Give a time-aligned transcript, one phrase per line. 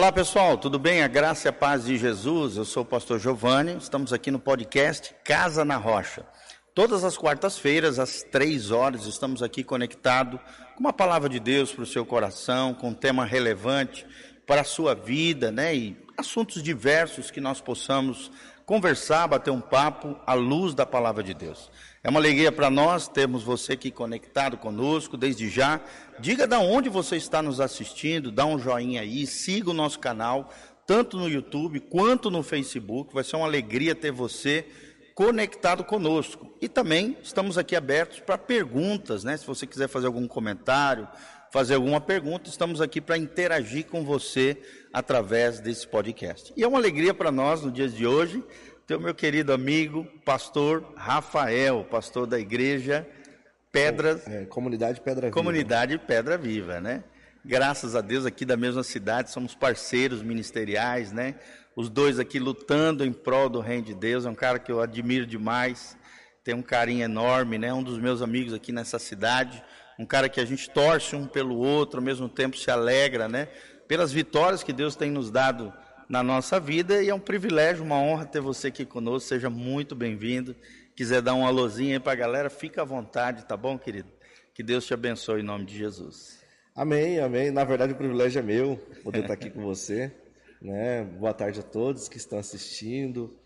[0.00, 1.02] Olá pessoal, tudo bem?
[1.02, 2.56] A graça e a paz de Jesus.
[2.56, 6.24] Eu sou o pastor Giovanni, estamos aqui no podcast Casa na Rocha.
[6.74, 10.40] Todas as quartas-feiras, às três horas, estamos aqui conectados
[10.74, 14.06] com uma palavra de Deus para o seu coração, com um tema relevante
[14.46, 15.76] para a sua vida, né?
[15.76, 18.32] E assuntos diversos que nós possamos
[18.70, 21.72] conversar, bater um papo à luz da palavra de Deus.
[22.04, 25.80] É uma alegria para nós termos você aqui conectado conosco desde já.
[26.20, 30.50] Diga da onde você está nos assistindo, dá um joinha aí, siga o nosso canal,
[30.86, 33.12] tanto no YouTube quanto no Facebook.
[33.12, 34.64] Vai ser uma alegria ter você
[35.16, 36.56] conectado conosco.
[36.60, 39.36] E também estamos aqui abertos para perguntas, né?
[39.36, 41.08] Se você quiser fazer algum comentário,
[41.50, 44.56] fazer alguma pergunta, estamos aqui para interagir com você
[44.92, 46.52] através desse podcast.
[46.56, 48.42] E é uma alegria para nós no dia de hoje
[48.86, 53.06] ter o meu querido amigo, pastor Rafael, pastor da igreja
[53.72, 54.26] Pedras.
[54.26, 55.32] É, comunidade Pedra Viva.
[55.32, 57.04] Comunidade Pedra Viva, né?
[57.44, 61.36] Graças a Deus, aqui da mesma cidade, somos parceiros ministeriais, né?
[61.76, 64.26] Os dois aqui lutando em prol do reino de Deus.
[64.26, 65.96] É um cara que eu admiro demais,
[66.44, 67.72] tem um carinho enorme, né?
[67.72, 69.62] Um dos meus amigos aqui nessa cidade.
[70.00, 73.48] Um cara que a gente torce um pelo outro, ao mesmo tempo se alegra, né?
[73.86, 75.70] Pelas vitórias que Deus tem nos dado
[76.08, 79.28] na nossa vida e é um privilégio, uma honra ter você aqui conosco.
[79.28, 80.56] Seja muito bem-vindo.
[80.96, 84.08] Quiser dar um alôzinho aí para a galera, fica à vontade, tá bom, querido?
[84.54, 86.38] Que Deus te abençoe em nome de Jesus.
[86.74, 87.50] Amém, amém.
[87.50, 90.10] Na verdade, o privilégio é meu poder estar aqui com você.
[90.62, 91.04] Né?
[91.04, 93.38] Boa tarde a todos que estão assistindo.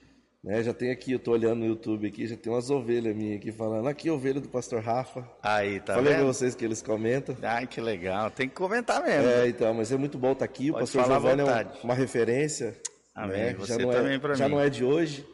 [0.45, 3.39] Né, já tem aqui, eu estou olhando no YouTube aqui, já tem umas ovelhas minhas
[3.39, 5.27] aqui falando, aqui ovelha do pastor Rafa.
[5.43, 6.19] Aí, tá Falei vendo?
[6.23, 7.35] pra vocês que eles comentam.
[7.43, 8.31] Ai, que legal.
[8.31, 9.27] Tem que comentar mesmo.
[9.27, 10.71] É, então, mas é muito bom estar aqui.
[10.71, 11.79] Pode o pastor Giovanni é vontade.
[11.81, 12.77] um- uma referência.
[13.15, 13.39] Amém.
[13.39, 13.55] né?
[13.55, 14.55] Você já não também é, pra Já mim.
[14.55, 15.27] não é de hoje,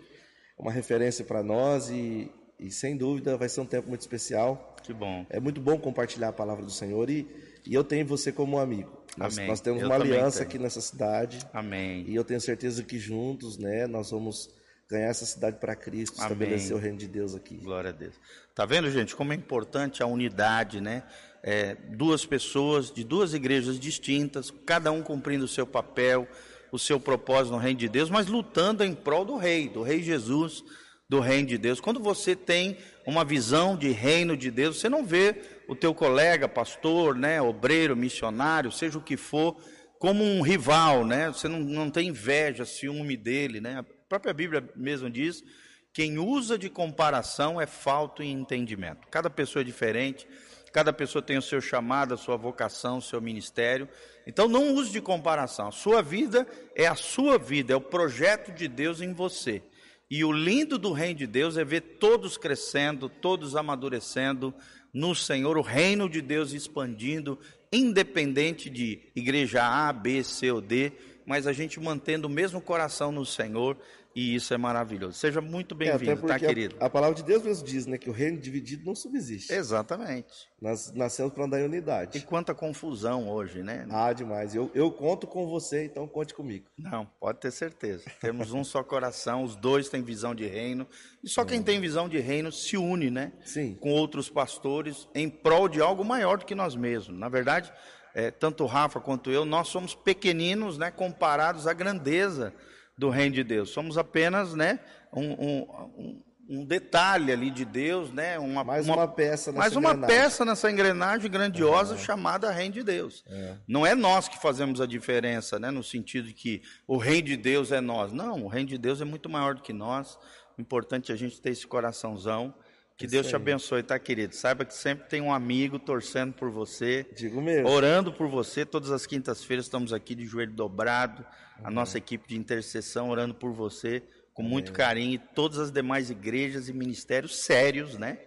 [0.56, 2.30] é uma referência para nós e,
[2.60, 4.76] e sem dúvida vai ser um tempo muito especial.
[4.80, 5.26] Que bom.
[5.28, 7.26] É muito bom compartilhar a palavra do Senhor e,
[7.66, 8.90] e eu tenho você como um amigo.
[9.16, 9.48] Nós, Amém.
[9.48, 10.48] nós temos Eu uma aliança tenho.
[10.48, 12.04] aqui nessa cidade Amém.
[12.06, 14.48] e eu tenho certeza que juntos, né, nós vamos
[14.90, 16.32] ganhar essa cidade para Cristo, Amém.
[16.32, 17.56] estabelecer o reino de Deus aqui.
[17.56, 18.14] Glória a Deus.
[18.54, 21.04] Tá vendo, gente, como é importante a unidade, né?
[21.42, 26.28] É, duas pessoas de duas igrejas distintas, cada um cumprindo o seu papel,
[26.72, 30.02] o seu propósito no reino de Deus, mas lutando em prol do rei, do rei
[30.02, 30.62] Jesus,
[31.08, 31.80] do reino de Deus.
[31.80, 32.76] Quando você tem
[33.06, 35.36] uma visão de reino de Deus, você não vê
[35.66, 39.56] o teu colega, pastor, né, obreiro, missionário, seja o que for,
[39.98, 41.28] como um rival, né?
[41.28, 43.84] Você não, não tem inveja, ciúme dele, né?
[44.10, 45.44] Própria Bíblia mesmo diz
[45.92, 49.06] quem usa de comparação é falto em entendimento.
[49.08, 50.26] Cada pessoa é diferente,
[50.72, 53.88] cada pessoa tem o seu chamado, a sua vocação, o seu ministério.
[54.26, 55.68] Então não use de comparação.
[55.68, 59.62] A sua vida é a sua vida, é o projeto de Deus em você.
[60.10, 64.52] E o lindo do reino de Deus é ver todos crescendo, todos amadurecendo
[64.92, 67.38] no Senhor, o reino de Deus expandindo,
[67.72, 70.92] independente de igreja A, B, C ou D,
[71.24, 73.76] mas a gente mantendo o mesmo coração no Senhor,
[74.14, 75.12] e isso é maravilhoso.
[75.18, 76.76] Seja muito É, bem-vindo, tá, porque a- querido?
[76.80, 79.52] A, palavra de Deus mesmo diz, né, que o reino dividido não subsiste.
[79.52, 80.48] Exatamente.
[80.60, 82.20] Nós nascemos para andar em E unidade.
[82.22, 83.86] quanta confusão hoje, né?
[83.90, 84.54] Ah, demais.
[84.54, 86.66] Eu, eu conto com você, então conte comigo.
[86.76, 88.04] Não, pode ter certeza.
[88.20, 90.86] Temos um só coração, os dois têm visão de reino.
[91.22, 93.32] E só quem tem visão de reino se une, né?
[93.44, 93.74] Sim.
[93.80, 97.18] Com outros pastores em prol de algo maior do que nós mesmos.
[97.18, 97.72] Na verdade,
[98.14, 100.90] é, tanto o Rafa quanto eu, nós somos pequeninos, né?
[100.90, 102.52] Comparados à grandeza
[103.00, 103.70] do reino de Deus.
[103.70, 104.78] Somos apenas, né?
[105.12, 108.36] Um, um, um- detalhe ali de Deus, né?
[108.38, 110.16] Uma, Mais uma, peça nessa mais uma engrenagem.
[110.16, 113.24] peça nessa engrenagem grandiosa chamada Reino de Deus.
[113.68, 117.36] Não é nós que fazemos a diferença, né, no sentido de que o Reino de
[117.36, 118.12] Deus é nós.
[118.12, 120.18] Não, o Reino de Deus é muito maior do que nós.
[120.58, 122.52] O importante é a gente ter esse coraçãozão.
[123.00, 124.34] Que Deus te abençoe, tá, querido?
[124.34, 127.66] Saiba que sempre tem um amigo torcendo por você, Digo mesmo.
[127.66, 128.66] orando por você.
[128.66, 131.24] Todas as quintas-feiras estamos aqui de joelho dobrado,
[131.64, 134.02] a nossa equipe de intercessão orando por você
[134.34, 138.18] com muito carinho e todas as demais igrejas e ministérios sérios, né,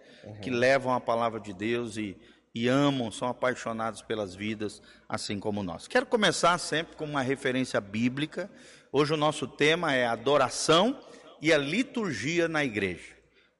[0.42, 2.16] que levam a palavra de Deus e,
[2.52, 5.86] e amam, são apaixonados pelas vidas, assim como nós.
[5.86, 8.50] Quero começar sempre com uma referência bíblica.
[8.90, 10.98] Hoje o nosso tema é adoração
[11.40, 13.13] e a liturgia na igreja.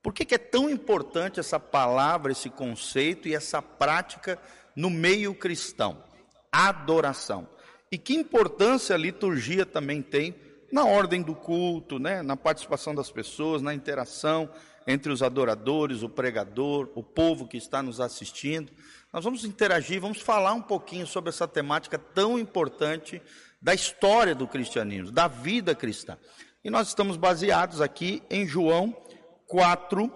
[0.04, 4.38] Por que, que é tão importante essa palavra, esse conceito e essa prática
[4.76, 6.04] no meio cristão?
[6.52, 7.48] Adoração.
[7.90, 10.34] E que importância a liturgia também tem
[10.70, 12.20] na ordem do culto, né?
[12.20, 14.50] na participação das pessoas, na interação
[14.86, 18.70] entre os adoradores, o pregador, o povo que está nos assistindo.
[19.10, 23.22] Nós vamos interagir, vamos falar um pouquinho sobre essa temática tão importante
[23.58, 26.18] da história do cristianismo, da vida cristã.
[26.62, 29.03] E nós estamos baseados aqui em João
[29.46, 30.12] 4,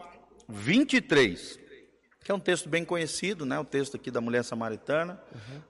[0.48, 1.58] 23,
[2.24, 3.58] que é um texto bem conhecido, né?
[3.58, 5.20] o texto aqui da mulher samaritana,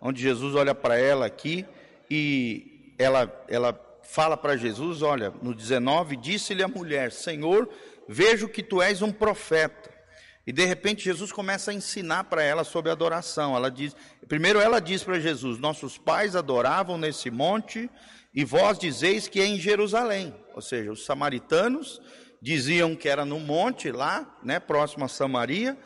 [0.01, 1.67] onde Jesus olha para ela aqui
[2.11, 3.73] e ela, ela
[4.03, 7.69] fala para Jesus: Olha, no 19, disse-lhe a mulher: Senhor,
[8.09, 9.99] vejo que tu és um profeta.
[10.47, 13.55] E de repente Jesus começa a ensinar para ela sobre adoração.
[13.55, 13.95] Ela diz,
[14.27, 17.91] primeiro ela diz para Jesus: Nossos pais adoravam nesse monte
[18.35, 20.35] e vós dizeis que é em Jerusalém.
[20.55, 22.01] Ou seja, os samaritanos
[22.41, 25.77] diziam que era no monte lá, né, próximo a Samaria,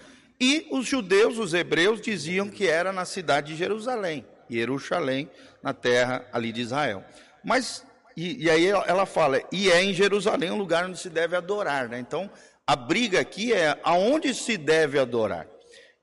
[0.40, 5.30] e os judeus, os hebreus diziam que era na cidade de Jerusalém, Jerusalém,
[5.62, 7.04] na terra ali de Israel.
[7.44, 7.85] Mas
[8.16, 11.88] e, e, aí ela fala, e é em Jerusalém um lugar onde se deve adorar,
[11.88, 11.99] né?
[11.99, 12.30] Então,
[12.66, 15.49] a briga aqui é aonde se deve adorar.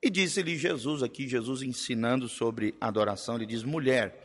[0.01, 4.17] E disse-lhe Jesus aqui, Jesus ensinando sobre adoração, ele diz: mulher,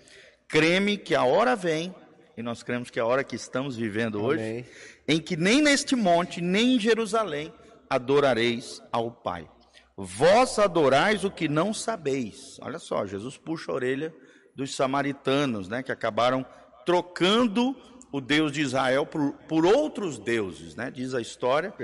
[0.48, 1.94] creme que a hora vem,
[2.36, 4.66] e nós cremos que é a hora que estamos vivendo hoje, Amém.
[5.06, 7.52] em que nem neste monte, nem em Jerusalém
[7.88, 9.48] adorareis ao Pai.
[9.96, 12.58] Vós adorais o que não sabeis.
[12.60, 14.14] Olha só, Jesus puxa a orelha
[14.54, 16.44] dos samaritanos, né, que acabaram
[16.84, 17.76] trocando
[18.12, 20.88] o Deus de Israel por, por outros deuses, né?
[20.88, 21.74] Diz a história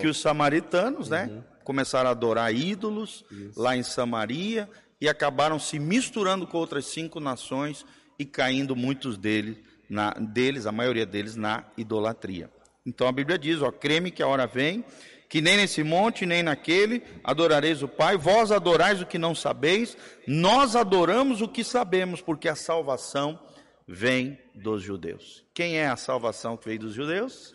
[0.00, 1.36] que os samaritanos, né, uhum.
[1.36, 3.60] né, começaram a adorar ídolos Isso.
[3.60, 4.68] lá em Samaria
[5.00, 7.84] e acabaram se misturando com outras cinco nações
[8.16, 9.56] e caindo muitos deles,
[9.92, 12.50] na, deles, a maioria deles, na idolatria.
[12.84, 14.82] Então a Bíblia diz: ó, creme que a hora vem,
[15.28, 19.94] que nem nesse monte, nem naquele adorareis o Pai, vós adorais o que não sabeis,
[20.26, 23.38] nós adoramos o que sabemos, porque a salvação
[23.86, 25.44] vem dos judeus.
[25.52, 27.54] Quem é a salvação que veio dos judeus?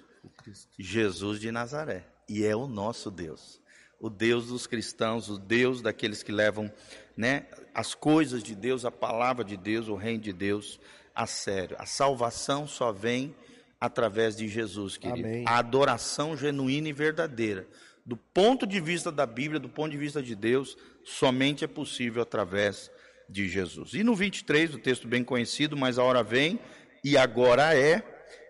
[0.78, 2.06] Jesus de Nazaré.
[2.30, 3.60] E é o nosso Deus.
[4.00, 6.72] O Deus dos cristãos, o Deus daqueles que levam
[7.16, 10.80] né, as coisas de Deus, a palavra de Deus, o reino de Deus
[11.18, 11.76] a sério.
[11.80, 13.36] A salvação só vem
[13.82, 15.28] através de Jesus, querido.
[15.28, 15.44] Amém.
[15.48, 17.68] A adoração genuína e verdadeira,
[18.06, 22.22] do ponto de vista da Bíblia, do ponto de vista de Deus, somente é possível
[22.22, 22.92] através
[23.28, 23.96] de Jesus.
[23.96, 26.60] E no 23, o texto bem conhecido, mas a hora vem
[27.04, 28.04] e agora é,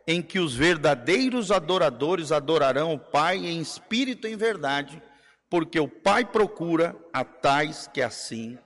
[0.05, 5.01] em que os verdadeiros adoradores adorarão o Pai em espírito e em verdade,
[5.49, 8.57] porque o Pai procura a tais que assim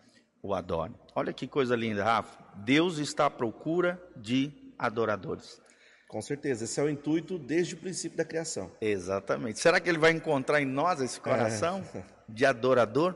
[0.41, 0.95] o adorem.
[1.13, 2.40] Olha que coisa linda, Rafa.
[2.57, 5.61] Deus está à procura de adoradores.
[6.07, 8.69] Com certeza, esse é o intuito desde o princípio da criação.
[8.81, 9.59] Exatamente.
[9.59, 12.03] Será que ele vai encontrar em nós esse coração é.
[12.27, 13.15] de adorador?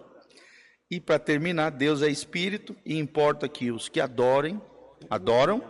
[0.90, 4.62] E para terminar, Deus é espírito e importa que os que adorem,
[5.10, 5.62] adoram,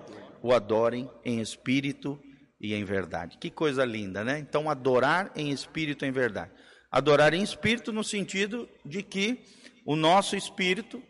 [0.43, 2.19] o adorem em espírito
[2.61, 3.37] e em verdade.
[3.39, 4.37] Que coisa linda, né?
[4.37, 6.51] Então, adorar em espírito e em verdade.
[6.91, 9.43] Adorar em espírito no sentido de que
[9.85, 11.01] o nosso espírito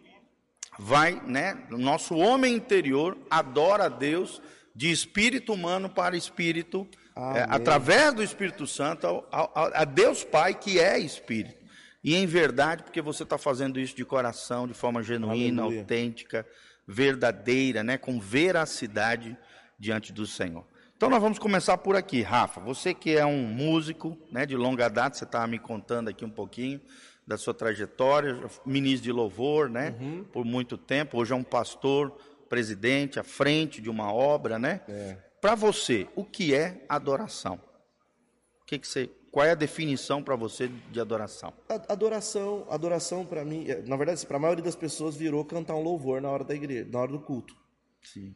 [0.79, 1.58] vai, né?
[1.72, 4.41] O nosso homem interior adora a Deus
[4.75, 10.79] de espírito humano para espírito, é, através do Espírito Santo, a, a Deus Pai que
[10.79, 11.65] é espírito
[12.05, 15.82] e em verdade, porque você está fazendo isso de coração, de forma genuína, Aleluia.
[15.82, 16.46] autêntica,
[16.88, 19.36] verdadeira, né, com veracidade
[19.79, 20.63] diante do Senhor.
[20.96, 22.62] Então nós vamos começar por aqui, Rafa.
[22.62, 26.29] Você que é um músico, né, de longa data, você estava me contando aqui um
[26.29, 26.79] pouquinho
[27.27, 30.24] da sua trajetória, ministro de louvor, né, uhum.
[30.25, 31.17] por muito tempo.
[31.17, 32.15] Hoje é um pastor,
[32.48, 34.82] presidente, à frente de uma obra, né?
[34.88, 35.17] É.
[35.41, 37.60] Para você, o que é adoração?
[38.62, 41.51] O que, que você qual é a definição para você de adoração?
[41.89, 45.82] Adoração, adoração para mim, é, na verdade, para a maioria das pessoas virou cantar um
[45.82, 47.53] louvor na hora da igreja, na hora do culto.
[48.01, 48.34] Sim.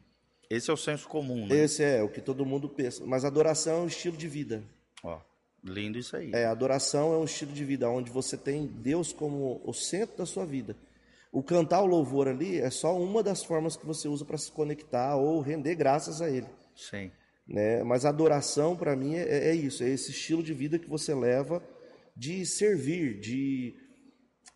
[0.50, 1.56] Esse é o senso comum, né?
[1.56, 3.02] Esse é o que todo mundo pensa.
[3.06, 4.62] Mas adoração é um estilo de vida.
[5.02, 5.18] Ó,
[5.64, 6.32] lindo isso aí.
[6.32, 10.26] É, adoração é um estilo de vida onde você tem Deus como o centro da
[10.26, 10.76] sua vida.
[11.32, 14.50] O cantar o louvor ali é só uma das formas que você usa para se
[14.50, 16.48] conectar ou render graças a Ele.
[16.74, 17.10] Sim.
[17.46, 17.82] Né?
[17.84, 21.62] Mas adoração, para mim, é, é, isso: é esse estilo de vida que você leva
[22.16, 23.74] de servir, de,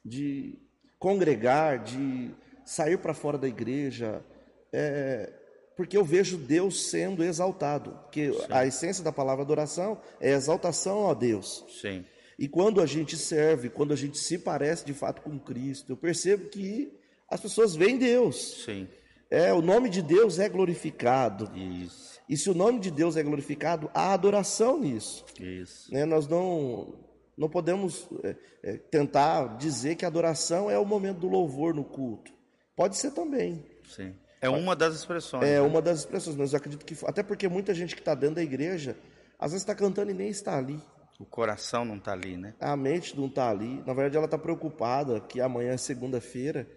[0.04, 0.58] de
[0.98, 2.30] congregar, de
[2.64, 4.24] sair para fora da igreja.
[4.72, 5.32] É,
[5.76, 7.90] porque eu vejo Deus sendo exaltado.
[8.04, 8.46] Porque Sim.
[8.50, 11.64] a essência da palavra adoração é exaltação a Deus.
[11.80, 12.04] Sim.
[12.38, 15.96] E quando a gente serve, quando a gente se parece de fato com Cristo, eu
[15.96, 16.92] percebo que
[17.28, 18.64] as pessoas veem Deus.
[18.64, 18.88] Sim.
[19.30, 21.50] É, o nome de Deus é glorificado.
[21.56, 22.20] Isso.
[22.28, 25.24] E se o nome de Deus é glorificado, há adoração nisso.
[25.40, 25.92] Isso.
[25.92, 26.04] Né?
[26.04, 26.94] Nós não,
[27.36, 31.84] não podemos é, é, tentar dizer que a adoração é o momento do louvor no
[31.84, 32.32] culto.
[32.76, 33.64] Pode ser também.
[33.88, 34.14] Sim.
[34.44, 35.44] É uma das expressões.
[35.44, 35.60] É né?
[35.60, 36.96] uma das expressões, mas eu acredito que.
[37.04, 38.96] Até porque muita gente que está dentro da igreja,
[39.38, 40.80] às vezes está cantando e nem está ali.
[41.18, 42.54] O coração não está ali, né?
[42.60, 43.82] A mente não está ali.
[43.86, 46.68] Na verdade, ela está preocupada que amanhã é segunda-feira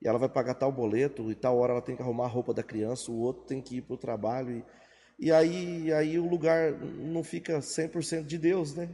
[0.00, 2.52] e ela vai pagar tal boleto e tal hora ela tem que arrumar a roupa
[2.52, 4.58] da criança, o outro tem que ir para o trabalho.
[4.58, 4.64] E
[5.18, 8.88] e aí, aí o lugar não fica 100% de Deus, né?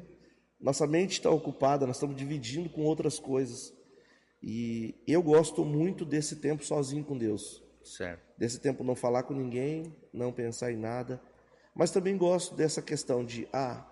[0.59, 3.75] Nossa mente está ocupada, nós estamos dividindo com outras coisas.
[4.43, 7.63] E eu gosto muito desse tempo sozinho com Deus.
[7.85, 8.23] Certo.
[8.37, 11.21] Desse tempo não falar com ninguém, não pensar em nada.
[11.75, 13.85] Mas também gosto dessa questão de, ah,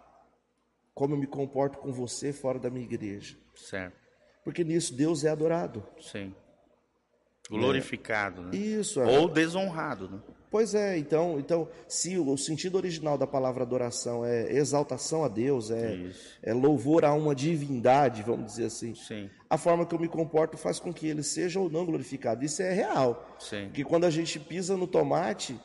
[0.95, 3.37] como eu me comporto com você fora da minha igreja.
[3.55, 3.97] Certo.
[4.45, 5.87] Porque nisso Deus é adorado.
[6.01, 6.35] Sim.
[7.59, 8.56] Glorificado, né?
[8.56, 9.00] Isso.
[9.00, 9.18] é.
[9.18, 10.18] Ou desonrado, né?
[10.50, 15.71] Pois é, então, então, se o sentido original da palavra adoração é exaltação a Deus,
[15.71, 16.11] é,
[16.42, 20.59] é louvor a uma divindade, vamos dizer assim, Sim, a forma que eu me comporto
[20.59, 22.44] faz com que ele seja ou não glorificado.
[22.44, 23.35] Isso é real.
[23.38, 23.64] sim.
[23.68, 25.59] Porque quando a gente pisa no tomate,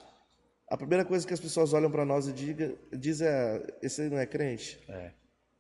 [0.69, 4.09] a primeira coisa que as pessoas olham para nós e diga, diz é: esse aí
[4.09, 5.11] não é crente, É.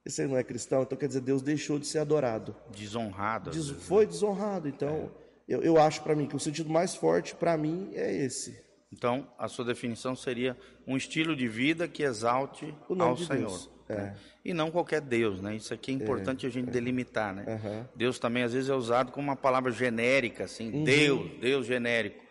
[0.05, 2.55] esse aí não é cristão, então quer dizer, Deus deixou de ser adorado.
[2.71, 3.51] Desonrado.
[3.51, 3.83] Des- vezes.
[3.83, 4.69] foi desonrado.
[4.69, 5.11] Então,
[5.47, 8.59] eu, eu acho para mim que o sentido mais forte para mim é esse.
[8.91, 13.39] Então, a sua definição seria um estilo de vida que exalte ao de Senhor.
[13.39, 13.69] Deus.
[13.89, 13.95] É.
[13.95, 14.15] né?
[14.43, 15.55] E não qualquer Deus, né?
[15.55, 17.45] Isso aqui é importante a gente delimitar, né?
[17.47, 17.89] Aham.
[17.95, 20.83] Deus também às vezes é usado como uma palavra genérica, assim, Uhum.
[20.83, 22.23] Deus, Deus genérico.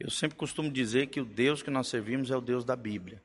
[0.00, 3.22] Eu sempre costumo dizer que o Deus que nós servimos é o Deus da Bíblia.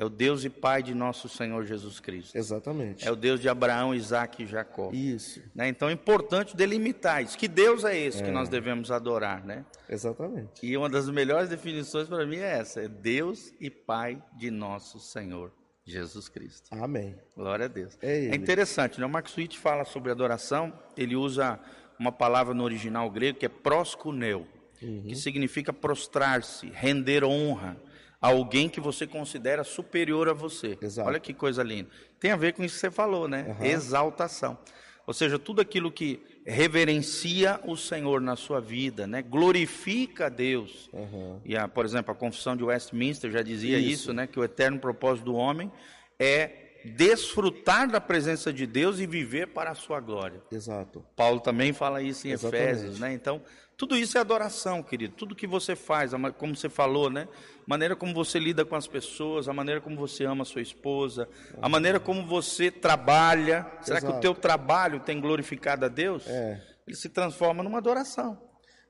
[0.00, 2.36] É o Deus e Pai de nosso Senhor Jesus Cristo.
[2.38, 3.04] Exatamente.
[3.06, 4.90] É o Deus de Abraão, Isaac e Jacó.
[4.92, 5.66] Isso, Né?
[5.68, 7.36] Então é importante delimitar isso.
[7.36, 9.64] Que Deus é esse que nós devemos adorar, né?
[9.88, 10.64] exatamente.
[10.64, 15.00] E uma das melhores definições para mim é essa: é Deus e Pai de nosso
[15.00, 15.50] Senhor
[15.84, 16.68] Jesus Cristo.
[16.70, 17.16] Amém.
[17.36, 17.98] Glória a Deus.
[18.00, 18.36] É ele.
[18.36, 19.06] interessante, né?
[19.06, 21.58] O Max Witt fala sobre adoração, ele usa
[21.98, 24.46] uma palavra no original grego que é proskuneu,
[24.80, 25.02] Uhum.
[25.08, 27.76] que significa prostrar-se, render honra
[28.20, 30.78] alguém que você considera superior a você.
[30.80, 31.08] Exato.
[31.08, 31.88] Olha que coisa linda.
[32.18, 33.56] Tem a ver com isso que você falou, né?
[33.60, 34.58] Exaltação.
[35.06, 39.22] Ou seja, tudo aquilo que reverencia o Senhor na sua vida, né?
[39.22, 40.90] Glorifica a Deus.
[40.92, 41.40] Aham.
[41.44, 43.90] E, a, por exemplo, a Confissão de Westminster já dizia Isso.
[43.90, 44.26] isso, né?
[44.26, 45.72] Que o eterno propósito do homem
[46.18, 50.42] é desfrutar da presença de Deus e viver para a sua glória.
[50.50, 51.04] Exato.
[51.16, 52.70] Paulo também fala isso em Exatamente.
[52.70, 53.12] Efésios, né?
[53.12, 53.42] Então,
[53.78, 55.14] tudo isso é adoração, querido.
[55.16, 57.28] Tudo que você faz, como você falou, né?
[57.60, 60.60] A maneira como você lida com as pessoas, a maneira como você ama a sua
[60.60, 61.28] esposa,
[61.62, 63.64] a maneira como você trabalha.
[63.80, 64.20] Será que o Exato.
[64.20, 66.26] teu trabalho tem glorificado a Deus?
[66.26, 66.60] É.
[66.86, 68.36] Ele se transforma numa adoração.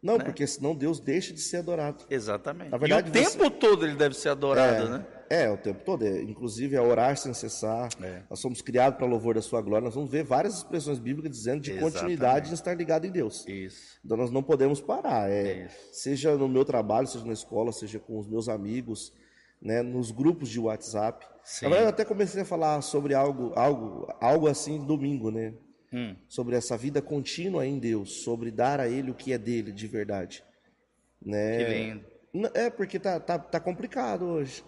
[0.03, 0.25] Não, Né?
[0.25, 2.05] porque senão Deus deixa de ser adorado.
[2.09, 2.71] Exatamente.
[2.71, 5.07] Na verdade, e o você- tempo todo ele deve ser adorado, é, né?
[5.31, 6.05] É, o tempo todo.
[6.05, 7.89] É, inclusive, é orar sem cessar.
[8.03, 8.23] É.
[8.29, 9.85] Nós somos criados para louvor da sua glória.
[9.85, 11.95] Nós vamos ver várias expressões bíblicas dizendo de Exatamente.
[11.95, 13.47] continuidade em estar ligado em Deus.
[13.47, 13.99] Isso.
[14.05, 15.31] Então nós não podemos parar.
[15.31, 19.13] É, seja no meu trabalho, seja na escola, seja com os meus amigos,
[19.61, 21.27] né, nos grupos de WhatsApp.
[21.45, 21.67] Sim.
[21.67, 25.55] Na verdade, eu até comecei a falar sobre algo, algo, algo assim domingo, né?
[25.93, 26.15] Hum.
[26.29, 29.87] Sobre essa vida contínua em Deus, sobre dar a Ele o que é dele de
[29.87, 30.45] verdade.
[31.21, 31.59] Né?
[31.59, 32.51] Que lindo.
[32.55, 34.63] É, porque tá, tá, tá complicado hoje.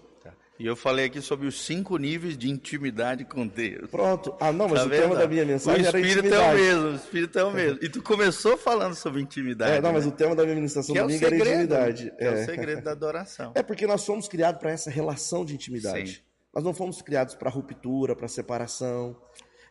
[0.61, 3.88] E eu falei aqui sobre os cinco níveis de intimidade com Deus.
[3.90, 4.35] Pronto.
[4.38, 6.44] Ah, não, mas Tá o tema da minha mensagem o era espírito intimidade.
[6.44, 7.79] é o mesmo, o espírito é o mesmo.
[7.83, 9.73] E tu começou falando sobre intimidade.
[9.73, 10.12] É, não, mas né?
[10.12, 12.05] o tema da minha ministração que é o domingo era segredo, intimidade.
[12.05, 12.11] né?
[12.18, 12.31] que é.
[12.31, 12.44] o É.
[12.44, 13.53] segredo da adoração.
[13.55, 16.12] É porque nós fomos criados para essa relação de intimidade.
[16.16, 16.18] Sim.
[16.55, 19.16] Nós não fomos criados para ruptura, para separação.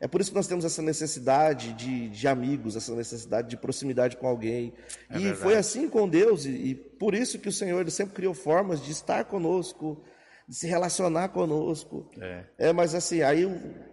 [0.02, 4.18] É por isso que nós temos essa necessidade de, de amigos, essa necessidade de proximidade
[4.18, 4.74] com alguém.
[5.10, 5.40] É e verdade.
[5.42, 8.82] foi assim com Deus, e, e por isso que o Senhor ele sempre criou formas
[8.84, 10.02] de estar conosco,
[10.50, 12.10] de se relacionar conosco.
[12.20, 12.44] É.
[12.58, 13.44] É, mas assim, aí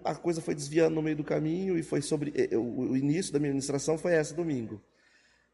[0.02, 2.32] a coisa foi desviando no meio do caminho e foi sobre.
[2.56, 4.82] O, início da minha ministração foi essa domingo.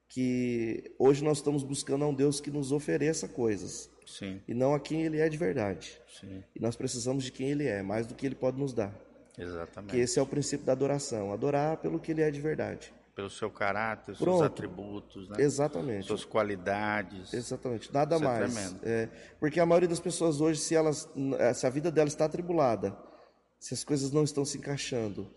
[0.09, 4.75] Que hoje nós estamos buscando a um Deus que nos ofereça coisas Sim, e não
[4.75, 5.99] a quem ele é de verdade.
[6.21, 8.95] sim, E nós precisamos de quem ele é, mais do que ele pode nos dar.
[9.33, 9.97] Que exatamente.
[9.97, 12.93] esse é o princípio da adoração, adorar pelo que ele é de verdade.
[13.14, 14.44] Pelo seu caráter, seus Pronto.
[14.44, 15.37] atributos, né?
[15.38, 16.07] Exatamente.
[16.07, 17.33] suas qualidades.
[17.35, 18.77] Exatamente, nada Isso é mais.
[18.83, 21.09] É, porque a maioria das pessoas hoje, se elas,
[21.55, 22.96] se a vida dela está atribulada,
[23.59, 25.31] se as coisas não estão se encaixando,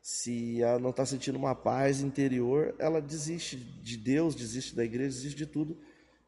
[0.00, 5.10] se ela não está sentindo uma paz interior, ela desiste de Deus, desiste da igreja,
[5.10, 5.76] desiste de tudo,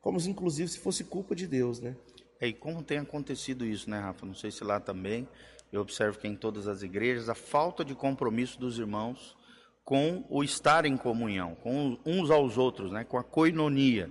[0.02, 1.96] como se inclusive se fosse culpa de Deus, né?
[2.38, 4.26] É, E como tem acontecido isso, né, Rafa?
[4.26, 5.26] Não sei se lá também,
[5.72, 9.36] eu observo que em todas as igrejas, a falta de compromisso dos irmãos
[9.90, 13.03] com o estar em comunhão, com uns aos outros, né?
[13.03, 14.09] Com a coinonia,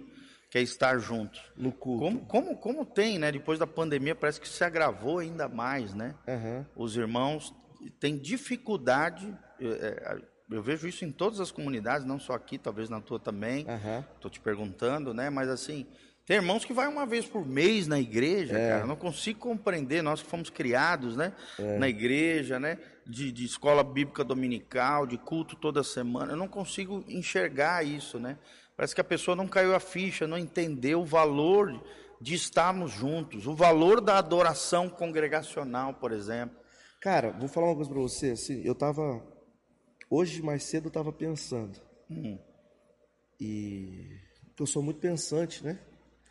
[0.52, 1.40] que é estar juntos.
[1.56, 2.04] No culto.
[2.04, 3.32] Como, como, como tem, né?
[3.32, 6.16] Depois da pandemia, parece que se agravou ainda mais, né?
[6.28, 6.66] Aham.
[6.76, 7.56] Os irmãos
[7.98, 10.18] têm dificuldade, eu, é,
[10.52, 14.04] eu vejo isso em todas as comunidades, não só aqui, talvez na tua também, Aham.
[14.20, 15.30] Tô te perguntando, né?
[15.30, 15.86] Mas assim,
[16.26, 18.70] tem irmãos que vai uma vez por mês na igreja, É.
[18.70, 18.86] cara.
[18.86, 21.32] Não consigo compreender, nós que fomos criados, né?
[21.58, 21.78] É.
[21.78, 22.78] Na igreja, né?
[23.10, 26.34] De, de escola bíblica dominical, de culto toda semana.
[26.34, 28.38] Eu não consigo enxergar isso, né?
[28.78, 31.84] Parece que a pessoa não caiu a ficha, não entendeu o valor
[32.22, 36.56] de estarmos juntos, o valor da adoração congregacional, por exemplo.
[37.02, 39.26] Cara, vou falar uma coisa pra você, assim, eu tava
[40.10, 41.80] hoje mais cedo eu tava pensando.
[42.10, 42.38] Hum,
[43.40, 44.18] E
[44.60, 45.80] eu sou muito pensante, né?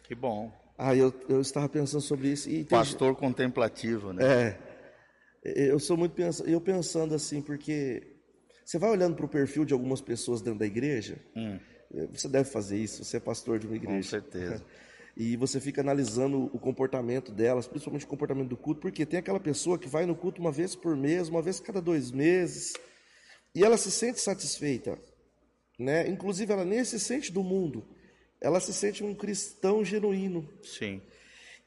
[0.04, 0.52] que bom.
[0.76, 2.48] Ah, eu, eu estava pensando sobre isso.
[2.48, 3.20] E Pastor tem...
[3.20, 4.24] contemplativo, né?
[4.24, 4.67] É.
[5.42, 8.02] Eu sou muito pensando, eu pensando assim, porque
[8.64, 11.58] você vai olhando para o perfil de algumas pessoas dentro da igreja, hum.
[12.12, 13.96] você deve fazer isso, você é pastor de uma igreja.
[13.96, 14.64] Com certeza.
[15.20, 19.40] E você fica analisando o comportamento delas, principalmente o comportamento do culto, porque tem aquela
[19.40, 22.74] pessoa que vai no culto uma vez por mês, uma vez cada dois meses,
[23.52, 24.96] e ela se sente satisfeita,
[25.76, 26.06] né?
[26.06, 27.84] Inclusive ela nem se sente do mundo,
[28.40, 30.48] ela se sente um cristão genuíno.
[30.62, 31.02] Sim.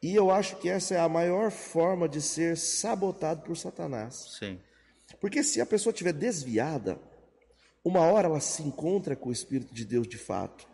[0.01, 4.35] E eu acho que essa é a maior forma de ser sabotado por Satanás.
[4.39, 4.59] Sim.
[5.19, 6.99] Porque se a pessoa estiver desviada,
[7.83, 10.67] uma hora ela se encontra com o Espírito de Deus de fato.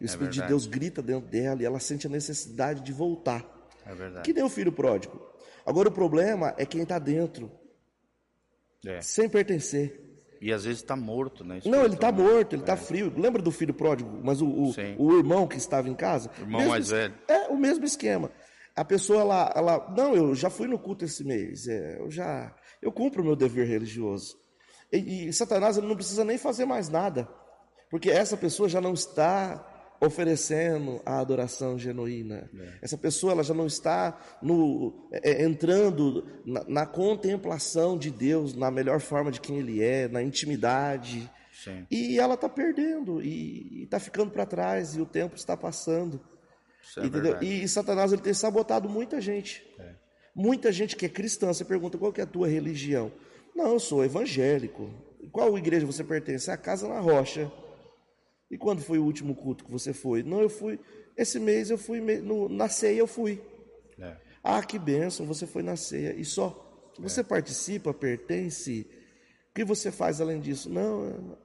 [0.00, 2.92] E o é Espírito de Deus grita dentro dela e ela sente a necessidade de
[2.92, 3.44] voltar.
[3.84, 4.24] É verdade.
[4.24, 5.20] Que nem o filho pródigo.
[5.66, 7.50] Agora o problema é quem está dentro,
[8.86, 9.00] é.
[9.00, 10.08] sem pertencer.
[10.40, 11.60] E às vezes está morto, né?
[11.64, 12.76] Não, ele está morto, ele está é.
[12.76, 13.12] frio.
[13.16, 14.20] Lembra do filho pródigo?
[14.22, 16.30] Mas o, o, o, irmão que estava em casa?
[16.38, 17.14] O irmão mais velho.
[17.26, 18.30] É, o mesmo esquema.
[18.78, 22.54] A pessoa, ela, ela, não, eu já fui no culto esse mês, é, eu já,
[22.80, 24.38] eu cumpro o meu dever religioso.
[24.92, 27.28] E, e Satanás ele não precisa nem fazer mais nada,
[27.90, 32.48] porque essa pessoa já não está oferecendo a adoração genuína.
[32.56, 32.78] É.
[32.82, 38.54] Essa pessoa ela já não está no, é, é, entrando na, na, contemplação de Deus,
[38.54, 41.28] na melhor forma de quem Ele é, na intimidade.
[41.52, 41.84] Sim.
[41.90, 46.20] E ela está perdendo e está ficando para trás e o tempo está passando.
[46.96, 49.66] É e, e, Satanás ele tem sabotado muita gente.
[49.78, 49.94] É.
[50.34, 51.48] Muita gente que é cristã.
[51.52, 53.12] Você pergunta qual que é a tua religião?
[53.54, 54.90] Não, eu sou evangélico.
[55.32, 56.50] Qual igreja você pertence?
[56.50, 57.50] A Casa na Rocha.
[58.50, 60.22] E quando foi o último culto que você foi?
[60.22, 60.78] Não, eu fui.
[61.16, 62.00] Esse mês eu fui.
[62.00, 63.42] No, na ceia eu fui.
[63.98, 64.16] É.
[64.42, 66.14] Ah, que bênção, você foi na ceia.
[66.14, 66.64] E só.
[66.98, 67.24] Você é.
[67.24, 68.86] participa, pertence.
[69.50, 70.70] O que você faz além disso?
[70.70, 71.36] Não.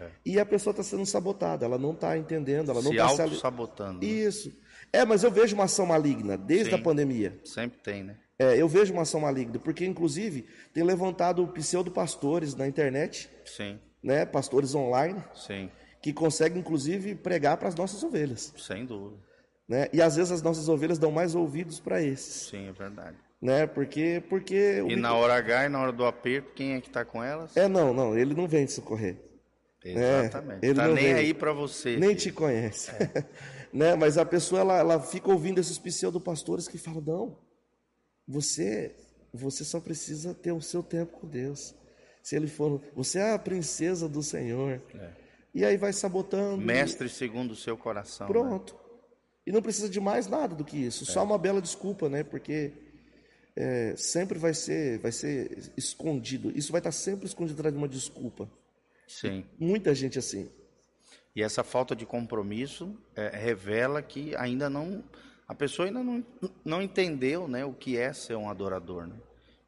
[0.00, 0.08] É.
[0.24, 4.00] E a pessoa está sendo sabotada, ela não está entendendo, ela não está se auto-sabotando.
[4.00, 4.06] Né?
[4.06, 4.52] Isso.
[4.92, 7.40] É, mas eu vejo uma ação maligna desde Sim, a pandemia.
[7.44, 8.16] Sempre tem, né?
[8.38, 13.30] É, eu vejo uma ação maligna, porque inclusive tem levantado pseudo-pastores na internet.
[13.44, 13.78] Sim.
[14.02, 15.22] Né, pastores online.
[15.34, 15.70] Sim
[16.06, 18.54] que consegue inclusive pregar para as nossas ovelhas.
[18.56, 19.20] Sem dúvida.
[19.68, 19.88] Né?
[19.92, 22.48] E às vezes as nossas ovelhas dão mais ouvidos para esses.
[22.48, 23.16] Sim, é verdade.
[23.42, 23.66] Né?
[23.66, 27.04] Porque, porque e na hora H e na hora do aperto, quem é que está
[27.04, 27.56] com elas?
[27.56, 29.16] É, não, não, ele não vem socorrer.
[29.92, 30.64] Exatamente.
[30.64, 31.96] É, ele tá nem vem, aí para você.
[31.96, 32.20] Nem filho.
[32.20, 32.90] te conhece.
[32.90, 33.24] É.
[33.72, 33.94] né?
[33.94, 37.38] Mas a pessoa ela, ela fica ouvindo esses pseudo-pastores que falam: não,
[38.26, 38.94] você,
[39.32, 41.74] você só precisa ter o seu tempo com Deus.
[42.22, 44.80] Se ele for, você é a princesa do Senhor.
[44.94, 45.10] É.
[45.54, 46.58] E aí vai sabotando.
[46.58, 48.26] Mestre segundo o seu coração.
[48.26, 48.74] Pronto.
[48.74, 48.80] Né?
[49.46, 51.04] E não precisa de mais nada do que isso.
[51.04, 51.06] É.
[51.06, 52.24] Só uma bela desculpa, né?
[52.24, 52.72] Porque
[53.54, 56.52] é, sempre vai ser, vai ser escondido.
[56.56, 58.50] Isso vai estar sempre escondido atrás de uma desculpa.
[59.06, 59.44] Sim.
[59.58, 60.50] Muita gente assim.
[61.34, 65.04] E essa falta de compromisso é, revela que ainda não
[65.46, 66.24] a pessoa ainda não,
[66.64, 69.14] não entendeu, né, o que é ser um adorador, né?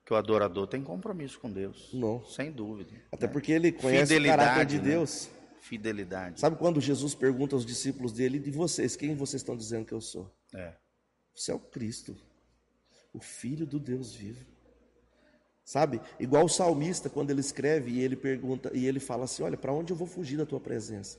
[0.05, 1.91] Que o adorador tem compromisso com Deus.
[1.93, 2.25] Não.
[2.25, 2.91] Sem dúvida.
[3.13, 3.33] Até né?
[3.33, 4.83] porque ele conhece Fidelidade, o caráter de né?
[4.83, 6.41] Deus fidelidade.
[6.41, 10.01] Sabe quando Jesus pergunta aos discípulos dele, de vocês, quem vocês estão dizendo que eu
[10.01, 10.35] sou?
[10.55, 10.75] É.
[11.35, 12.17] Você é o Cristo,
[13.13, 14.45] o Filho do Deus vivo.
[15.69, 16.01] Sabe?
[16.19, 19.71] Igual o salmista, quando ele escreve e ele pergunta, e ele fala assim: Olha, para
[19.71, 21.19] onde eu vou fugir da tua presença?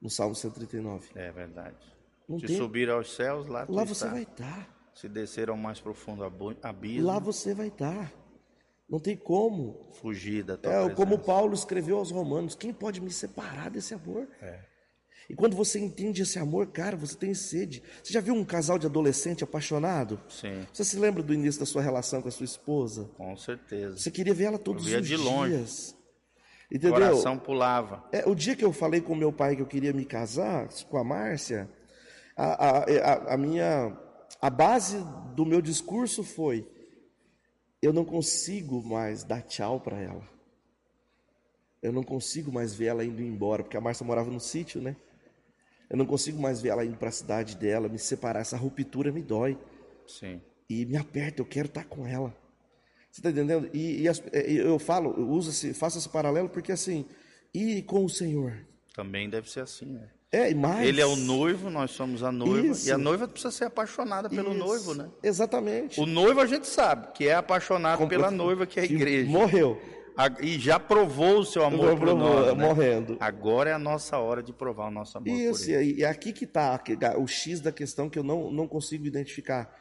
[0.00, 1.10] No Salmo 139.
[1.14, 1.76] É verdade.
[2.26, 2.56] Não Se tem...
[2.56, 4.08] subir aos céus, lá, lá você está.
[4.08, 4.90] vai estar.
[4.94, 6.24] Se descer ao mais profundo
[6.62, 7.06] abismo.
[7.06, 8.10] Lá você vai estar.
[8.88, 10.94] Não tem como fugir da tua É presença.
[10.96, 14.26] como Paulo escreveu aos Romanos: quem pode me separar desse amor?
[14.40, 14.60] É.
[15.28, 17.82] E quando você entende esse amor, cara, você tem sede.
[18.02, 20.20] Você já viu um casal de adolescente apaixonado?
[20.28, 20.66] Sim.
[20.72, 23.08] Você se lembra do início da sua relação com a sua esposa?
[23.16, 23.96] Com certeza.
[23.96, 25.20] Você queria ver ela todos os de dias.
[25.20, 25.94] longe.
[26.70, 26.90] Entendeu?
[26.90, 28.04] O coração pulava.
[28.12, 30.96] É, o dia que eu falei com meu pai que eu queria me casar com
[30.96, 31.68] a Márcia,
[32.36, 33.96] a, a, a, a minha
[34.40, 34.96] a base
[35.36, 36.66] do meu discurso foi:
[37.80, 40.28] eu não consigo mais dar tchau para ela.
[41.82, 44.96] Eu não consigo mais ver ela indo embora, porque a Márcia morava no sítio, né?
[45.92, 48.40] Eu não consigo mais ver ela indo para a cidade dela, me separar.
[48.40, 49.58] Essa ruptura me dói.
[50.06, 50.40] Sim.
[50.68, 52.34] E me aperta, eu quero estar com ela.
[53.10, 53.68] Você está entendendo?
[53.74, 57.04] E, e as, eu falo, eu uso esse, faço esse paralelo porque assim,
[57.52, 58.56] e com o Senhor?
[58.94, 60.08] Também deve ser assim, né?
[60.32, 60.88] É, e mais.
[60.88, 62.68] Ele é o noivo, nós somos a noiva.
[62.68, 62.88] Isso.
[62.88, 64.58] E a noiva precisa ser apaixonada pelo Isso.
[64.58, 65.10] noivo, né?
[65.22, 66.00] Exatamente.
[66.00, 69.30] O noivo a gente sabe que é apaixonado pela noiva, que é a igreja.
[69.30, 69.78] Morreu.
[70.40, 72.66] E já provou o seu amor por nós, né?
[72.66, 73.16] morrendo.
[73.18, 76.00] Agora é a nossa hora de provar o nosso amor Isso, por ele.
[76.00, 76.80] e é aqui que está
[77.18, 79.74] o X da questão que eu não, não consigo identificar.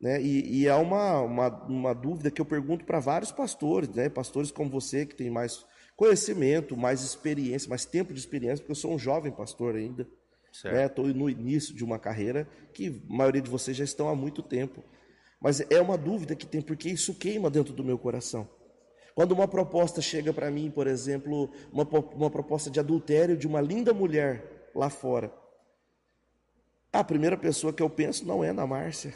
[0.00, 0.20] Né?
[0.22, 4.08] E, e é uma, uma, uma dúvida que eu pergunto para vários pastores, né?
[4.08, 5.64] pastores como você, que tem mais
[5.96, 10.06] conhecimento, mais experiência, mais tempo de experiência, porque eu sou um jovem pastor ainda.
[10.52, 11.12] Estou né?
[11.12, 14.82] no início de uma carreira que a maioria de vocês já estão há muito tempo.
[15.40, 18.48] Mas é uma dúvida que tem, porque isso queima dentro do meu coração.
[19.18, 21.82] Quando uma proposta chega para mim, por exemplo, uma,
[22.14, 25.34] uma proposta de adultério de uma linda mulher lá fora,
[26.92, 29.12] a primeira pessoa que eu penso não é na Márcia.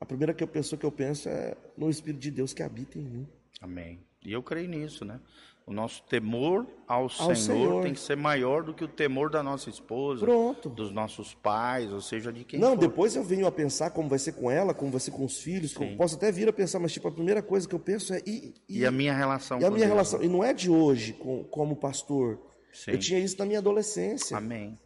[0.00, 3.28] A primeira pessoa que eu penso é no Espírito de Deus que habita em mim.
[3.60, 4.00] Amém.
[4.26, 5.20] E eu creio nisso, né?
[5.68, 9.28] O nosso temor ao, ao Senhor, Senhor, tem que ser maior do que o temor
[9.28, 10.70] da nossa esposa, Pronto.
[10.70, 12.78] dos nossos pais, ou seja, de quem Não, for.
[12.78, 15.38] depois eu venho a pensar como vai ser com ela, como vai ser com os
[15.40, 18.22] filhos, posso até vir a pensar, mas tipo, a primeira coisa que eu penso é
[18.26, 19.90] e, e, e a minha relação e a minha Deus.
[19.90, 22.40] relação, e não é de hoje com, como pastor.
[22.72, 22.92] Sim.
[22.92, 24.36] Eu tinha isso na minha adolescência.
[24.36, 24.78] Amém.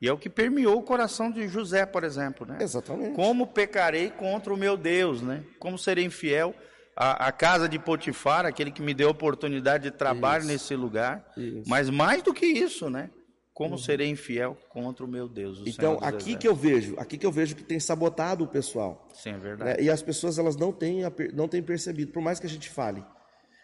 [0.00, 2.58] E é o que permeou o coração de José, por exemplo, né?
[2.60, 3.14] Exatamente.
[3.14, 5.44] Como pecarei contra o meu Deus, né?
[5.58, 6.54] Como serei infiel
[6.96, 10.52] a, a, casa de Potifar, aquele que me deu a oportunidade de trabalho isso.
[10.52, 11.24] nesse lugar.
[11.36, 11.68] Isso.
[11.68, 13.10] Mas mais do que isso, né?
[13.52, 13.78] Como uhum.
[13.78, 15.60] serei infiel contra o meu Deus?
[15.60, 19.08] O então, aqui que eu vejo, aqui que eu vejo que tem sabotado o pessoal.
[19.14, 19.78] Sim, é verdade.
[19.78, 19.84] Né?
[19.84, 21.02] E as pessoas elas não têm,
[21.32, 23.04] não têm percebido, por mais que a gente fale.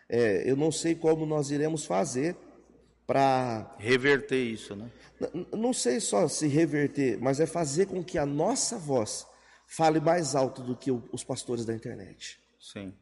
[0.09, 2.37] É, eu não sei como nós iremos fazer
[3.07, 4.89] para reverter isso, né?
[5.53, 9.27] Não sei só se reverter, mas é fazer com que a nossa voz
[9.67, 12.39] fale mais alto do que os pastores da internet.
[12.61, 12.95] Sim.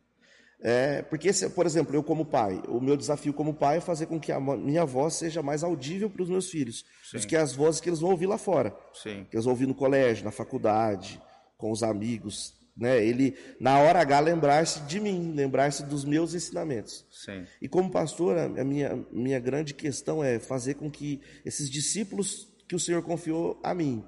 [0.61, 4.07] É, porque, se, por exemplo, eu como pai, o meu desafio como pai é fazer
[4.07, 7.55] com que a minha voz seja mais audível para os meus filhos, do que as
[7.55, 8.77] vozes que eles vão ouvir lá fora.
[8.93, 9.25] Sim.
[9.31, 11.21] Que eles vão ouvir no colégio, na faculdade,
[11.57, 12.55] com os amigos.
[12.77, 13.05] Né?
[13.05, 17.07] Ele, na hora H, lembrar-se de mim, lembrar-se dos meus ensinamentos.
[17.11, 17.45] Sim.
[17.63, 22.75] E como pastor, a minha, minha grande questão é fazer com que esses discípulos que
[22.75, 24.05] o Senhor confiou a mim,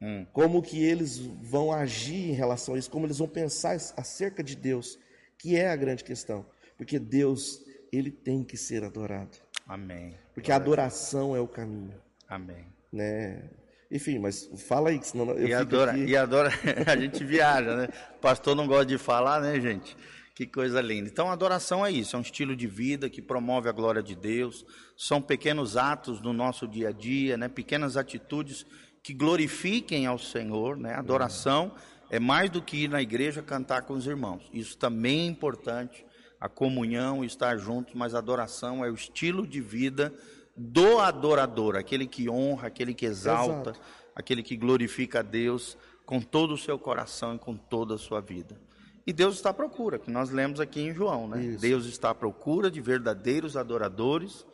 [0.00, 0.26] hum.
[0.32, 4.54] como que eles vão agir em relação a isso, como eles vão pensar acerca de
[4.54, 4.98] Deus
[5.38, 6.46] que é a grande questão.
[6.76, 9.38] Porque Deus, ele tem que ser adorado.
[9.66, 10.14] Amém.
[10.34, 11.94] Porque a adoração é o caminho.
[12.28, 12.64] Amém.
[12.92, 13.42] Né?
[13.90, 16.04] Enfim, mas fala aí, senão eu e adora, aqui...
[16.04, 16.50] E adora,
[16.86, 17.88] a gente viaja, né?
[18.16, 19.96] O pastor não gosta de falar, né, gente?
[20.34, 21.08] Que coisa linda.
[21.08, 24.66] Então, adoração é isso, é um estilo de vida que promove a glória de Deus.
[24.96, 27.48] São pequenos atos no nosso dia a dia, né?
[27.48, 28.66] Pequenas atitudes
[29.02, 30.94] que glorifiquem ao Senhor, né?
[30.94, 34.48] Adoração é mais do que ir na igreja cantar com os irmãos.
[34.52, 36.04] Isso também é importante,
[36.40, 40.12] a comunhão, estar juntos, mas a adoração é o estilo de vida
[40.56, 43.80] do adorador, aquele que honra, aquele que exalta, Exato.
[44.14, 48.20] aquele que glorifica a Deus com todo o seu coração e com toda a sua
[48.20, 48.58] vida.
[49.06, 51.44] E Deus está à procura, que nós lemos aqui em João, né?
[51.44, 51.60] Isso.
[51.60, 54.46] Deus está à procura de verdadeiros adoradores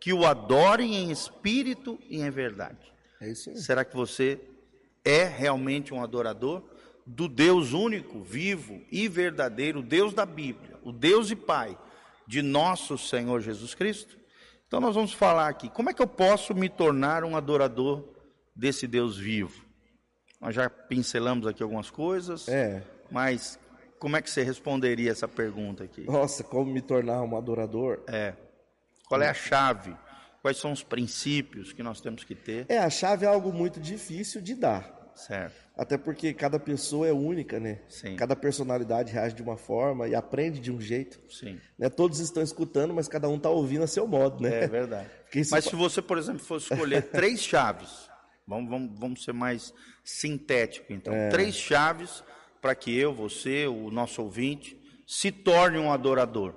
[0.00, 2.92] que o adorem em espírito e em verdade.
[3.20, 3.34] É.
[3.34, 4.40] Será que você
[5.04, 6.62] é realmente um adorador?
[7.06, 11.78] Do Deus único, vivo e verdadeiro, Deus da Bíblia, o Deus e Pai
[12.26, 14.18] de nosso Senhor Jesus Cristo.
[14.66, 18.04] Então nós vamos falar aqui, como é que eu posso me tornar um adorador
[18.54, 19.64] desse Deus vivo?
[20.40, 22.82] Nós já pincelamos aqui algumas coisas, é.
[23.10, 23.58] mas
[23.98, 26.02] como é que você responderia essa pergunta aqui?
[26.02, 28.02] Nossa, como me tornar um adorador?
[28.08, 28.34] É.
[29.08, 29.96] Qual é a chave?
[30.42, 32.66] Quais são os princípios que nós temos que ter?
[32.68, 34.95] É, a chave é algo muito difícil de dar.
[35.16, 35.54] Certo.
[35.76, 37.80] Até porque cada pessoa é única, né?
[37.88, 38.16] Sim.
[38.16, 41.18] Cada personalidade reage de uma forma e aprende de um jeito.
[41.28, 41.58] Sim.
[41.78, 41.88] Né?
[41.88, 44.64] Todos estão escutando, mas cada um está ouvindo a seu modo, né?
[44.64, 45.08] É verdade.
[45.50, 48.08] Mas se você, por exemplo, fosse escolher três chaves,
[48.46, 51.12] vamos, vamos, vamos ser mais sintético, então.
[51.12, 51.28] É.
[51.28, 52.24] Três chaves
[52.62, 56.54] para que eu, você, o nosso ouvinte, se torne um adorador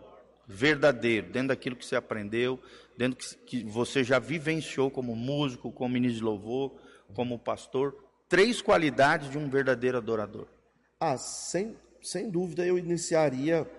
[0.47, 2.57] verdadeiro, dentro daquilo que você aprendeu,
[2.97, 6.79] dentro que, que você já vivenciou como músico, como ministro de louvor,
[7.13, 10.47] como pastor três qualidades de um verdadeiro adorador?
[10.99, 13.69] Ah, sem, sem dúvida eu iniciaria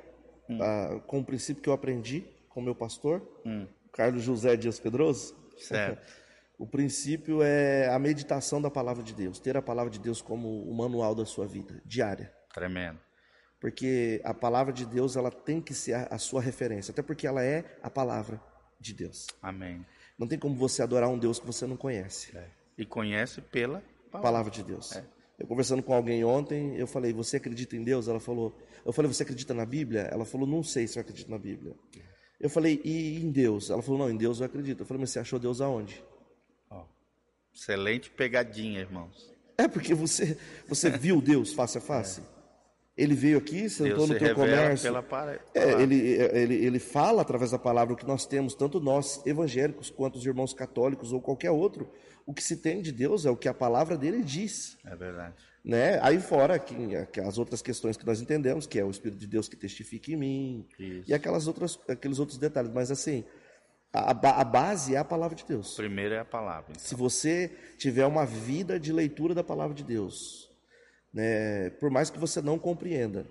[0.49, 0.59] hum.
[0.59, 3.67] uh, com o princípio que eu aprendi com meu pastor, hum.
[3.93, 5.35] Carlos José Dias Pedroso.
[5.57, 6.05] Certo.
[6.59, 10.63] o princípio é a meditação da palavra de Deus, ter a palavra de Deus como
[10.65, 12.33] o manual da sua vida, diária.
[12.53, 12.99] Tremendo.
[13.61, 17.27] Porque a palavra de Deus ela tem que ser a, a sua referência, até porque
[17.27, 18.41] ela é a palavra
[18.81, 19.27] de Deus.
[19.43, 19.85] Amém.
[20.19, 22.37] Não tem como você adorar um Deus que você não conhece.
[22.37, 22.49] É.
[22.77, 23.83] E conhece pela
[24.19, 24.97] palavra de Deus.
[24.97, 25.05] É.
[25.39, 28.09] Eu conversando com alguém ontem, eu falei, você acredita em Deus?
[28.09, 30.03] Ela falou, eu falei, você acredita na Bíblia?
[30.13, 31.75] Ela falou, não sei se eu acredito na Bíblia.
[32.39, 33.71] Eu falei, e em Deus?
[33.71, 34.81] Ela falou, não, em Deus eu acredito.
[34.81, 36.05] Eu falei, mas você achou Deus aonde?
[36.71, 36.83] Oh,
[37.55, 39.31] excelente pegadinha, irmãos.
[39.57, 42.21] É porque você, você viu Deus face a face.
[42.21, 42.41] É.
[42.97, 44.93] Ele veio aqui, sentou no teu comércio.
[45.55, 49.89] É, ele, ele, ele fala através da palavra o que nós temos, tanto nós evangélicos
[49.89, 51.91] quanto os irmãos católicos ou qualquer outro,
[52.27, 54.79] o que se tem de Deus é o que a palavra dele diz.
[54.85, 55.35] É verdade.
[55.65, 55.99] Né?
[56.03, 56.75] Aí fora que,
[57.21, 60.17] as outras questões que nós entendemos, que é o Espírito de Deus que testifica em
[60.17, 61.11] mim, Isso.
[61.11, 62.73] e aquelas outras, aqueles outros detalhes.
[62.73, 63.25] Mas assim,
[63.93, 65.75] A, a, base é a palavra de Deus.
[65.75, 66.71] Primeiro é a palavra.
[66.71, 66.81] Então.
[66.83, 70.49] Se você tiver uma vida de leitura da palavra de Deus,
[71.13, 73.27] né, por mais que você não compreenda.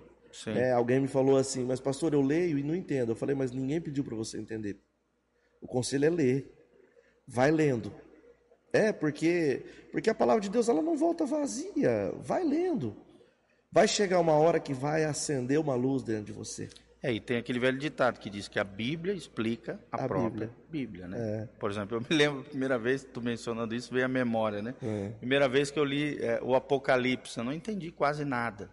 [0.46, 3.10] Né, alguém me falou assim, mas pastor, eu leio e não entendo.
[3.10, 4.78] Eu falei, mas ninguém pediu para você entender.
[5.60, 6.54] O conselho é ler.
[7.26, 7.92] Vai lendo.
[8.72, 12.12] É, porque, porque a palavra de Deus ela não volta vazia.
[12.22, 12.96] Vai lendo.
[13.72, 16.68] Vai chegar uma hora que vai acender uma luz dentro de você.
[17.02, 20.50] É, e tem aquele velho ditado que diz que a Bíblia explica a, a própria
[20.68, 21.42] Bíblia, Bíblia né?
[21.42, 21.48] É.
[21.58, 24.74] Por exemplo, eu me lembro, primeira vez, tu mencionando isso, veio a memória, né?
[24.82, 25.08] É.
[25.18, 28.70] Primeira vez que eu li é, o Apocalipse, eu não entendi quase nada,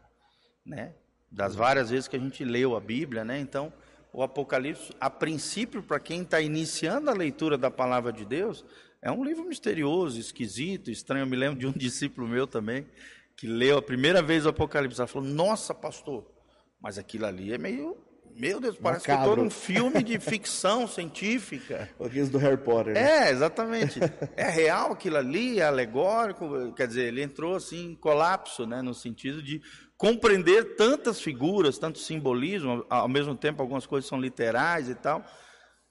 [0.65, 0.93] né?
[1.31, 3.39] Das várias vezes que a gente leu a Bíblia, né?
[3.39, 3.71] Então,
[4.11, 8.65] o Apocalipse, a princípio, para quem está iniciando a leitura da palavra de Deus,
[9.01, 11.23] é um livro misterioso, esquisito, estranho.
[11.23, 12.85] Eu me lembro de um discípulo meu também,
[13.35, 14.99] que leu a primeira vez o Apocalipse.
[14.99, 16.29] Ela falou: Nossa, pastor,
[16.81, 17.97] mas aquilo ali é meio
[18.37, 19.31] meu Deus, parece Macabro.
[19.31, 21.89] que tô num filme de ficção científica.
[21.99, 22.93] Aqueles do Harry Potter.
[22.93, 23.29] Né?
[23.29, 23.99] É, exatamente.
[24.35, 26.71] É real aquilo ali, é alegórico.
[26.73, 29.59] Quer dizer, ele entrou assim em colapso, né, no sentido de
[29.97, 35.25] compreender tantas figuras, tanto simbolismo, ao mesmo tempo algumas coisas são literais e tal.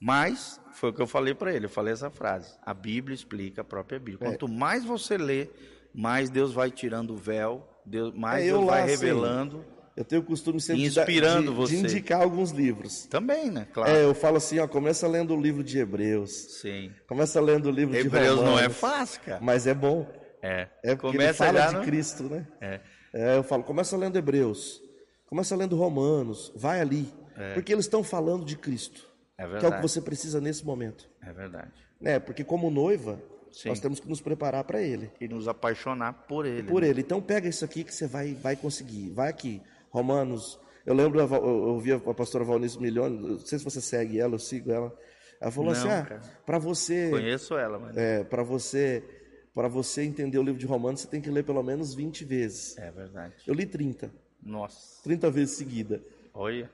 [0.01, 3.63] Mas foi o que eu falei para ele, eu falei essa frase: a Bíblia explica
[3.63, 4.29] a própria Bíblia.
[4.29, 4.31] É.
[4.31, 5.49] Quanto mais você lê,
[5.93, 9.59] mais Deus vai tirando o véu, Deus, mais é, Deus vai lá, revelando.
[9.59, 11.77] Assim, eu tenho o costume sempre Inspirando de, você.
[11.77, 13.07] de indicar alguns livros.
[13.07, 13.67] Também, né?
[13.73, 13.91] Claro.
[13.91, 16.61] É, eu falo assim, ó, começa lendo o livro de Hebreus.
[16.61, 16.93] Sim.
[17.09, 18.19] Começa lendo o livro Hebreus de.
[18.19, 19.41] Hebreus não é fácil, cara.
[19.41, 20.07] Mas é bom.
[20.43, 20.69] É.
[20.85, 21.85] É porque começa ele fala de no...
[21.85, 22.47] Cristo, né?
[22.61, 22.81] É.
[23.15, 23.39] é.
[23.39, 24.83] Eu falo, começa lendo Hebreus.
[25.27, 26.53] Começa lendo Romanos.
[26.55, 27.09] Vai ali.
[27.35, 27.55] É.
[27.55, 29.16] Porque eles estão falando de Cristo.
[29.39, 29.61] É verdade.
[29.61, 31.09] Que é o que você precisa nesse momento.
[31.23, 31.73] É verdade.
[32.03, 33.21] É, porque como noiva,
[33.53, 33.69] Sim.
[33.69, 35.11] nós temos que nos preparar para ele.
[35.21, 36.63] E nos apaixonar por ele.
[36.65, 36.89] por né?
[36.89, 37.01] ele.
[37.01, 39.11] Então pega isso aqui que você vai, vai conseguir.
[39.11, 39.63] Vai aqui.
[39.91, 44.37] Romanos eu lembro, eu ouvi a pastora Valnice Milhões, não sei se você segue ela,
[44.37, 44.97] eu sigo ela.
[45.41, 47.11] Ela falou não, assim: ah, para você.
[47.11, 47.97] Conheço ela, mas.
[47.97, 49.03] É, para você.
[49.53, 52.77] Para você entender o livro de Romanos, você tem que ler pelo menos 20 vezes.
[52.77, 53.35] É verdade.
[53.47, 54.13] Eu li 30.
[54.43, 55.03] Nossa.
[55.03, 56.03] 30 vezes seguida.
[56.33, 56.71] Olha.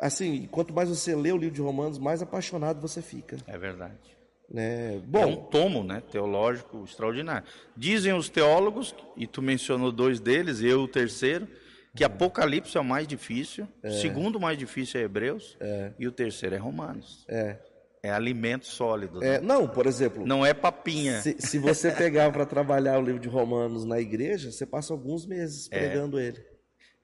[0.00, 3.36] Assim, quanto mais você lê o livro de Romanos, mais apaixonado você fica.
[3.46, 4.18] É verdade.
[4.50, 5.00] Né?
[5.06, 7.46] Bom, é um tomo né, teológico extraordinário.
[7.76, 11.46] Dizem os teólogos, e tu mencionou dois deles, eu o terceiro,
[11.94, 13.88] que Apocalipse é o mais difícil, é.
[13.88, 15.92] o segundo mais difícil é Hebreus, é.
[15.98, 17.24] e o terceiro é Romanos.
[17.28, 17.56] É.
[18.00, 19.22] É alimento sólido.
[19.22, 20.24] É, não, por exemplo.
[20.24, 21.20] Não é papinha.
[21.20, 25.26] Se, se você pegar para trabalhar o livro de Romanos na igreja, você passa alguns
[25.26, 25.78] meses é.
[25.78, 26.40] pregando ele.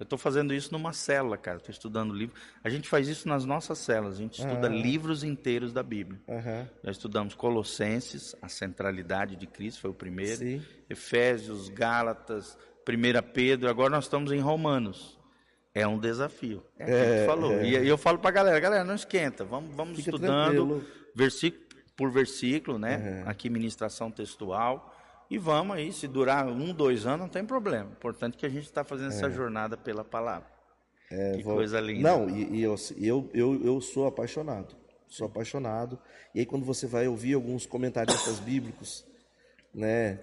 [0.05, 1.57] Eu estou fazendo isso numa célula, cara.
[1.57, 2.35] Estou estudando livro.
[2.63, 4.17] A gente faz isso nas nossas células.
[4.17, 6.21] A gente estuda livros inteiros da Bíblia.
[6.29, 6.67] Uhum.
[6.85, 10.37] Já estudamos Colossenses, a centralidade de Cristo, foi o primeiro.
[10.37, 10.63] Sim.
[10.91, 15.19] Efésios, Gálatas, 1 Pedro, agora nós estamos em Romanos.
[15.75, 16.63] É um desafio.
[16.79, 17.53] É, é que falou.
[17.53, 17.67] É.
[17.67, 20.85] E eu falo para a galera, galera, não esquenta, vamos, vamos estudando tranquilo.
[21.15, 21.65] versículo
[21.97, 23.23] por versículo, né?
[23.25, 23.31] Uhum.
[23.31, 24.94] Aqui ministração textual.
[25.31, 27.91] E vamos aí, se durar um, dois anos, não tem problema.
[27.91, 29.17] Importante que a gente está fazendo é.
[29.17, 30.49] essa jornada pela palavra.
[31.11, 31.57] É, que vou...
[31.57, 32.03] coisa linda.
[32.03, 34.75] Não, e, e eu, eu, eu, eu sou apaixonado.
[35.09, 35.99] Sou apaixonado.
[36.35, 39.05] E aí quando você vai ouvir alguns comentaristas bíblicos,
[39.73, 40.21] né?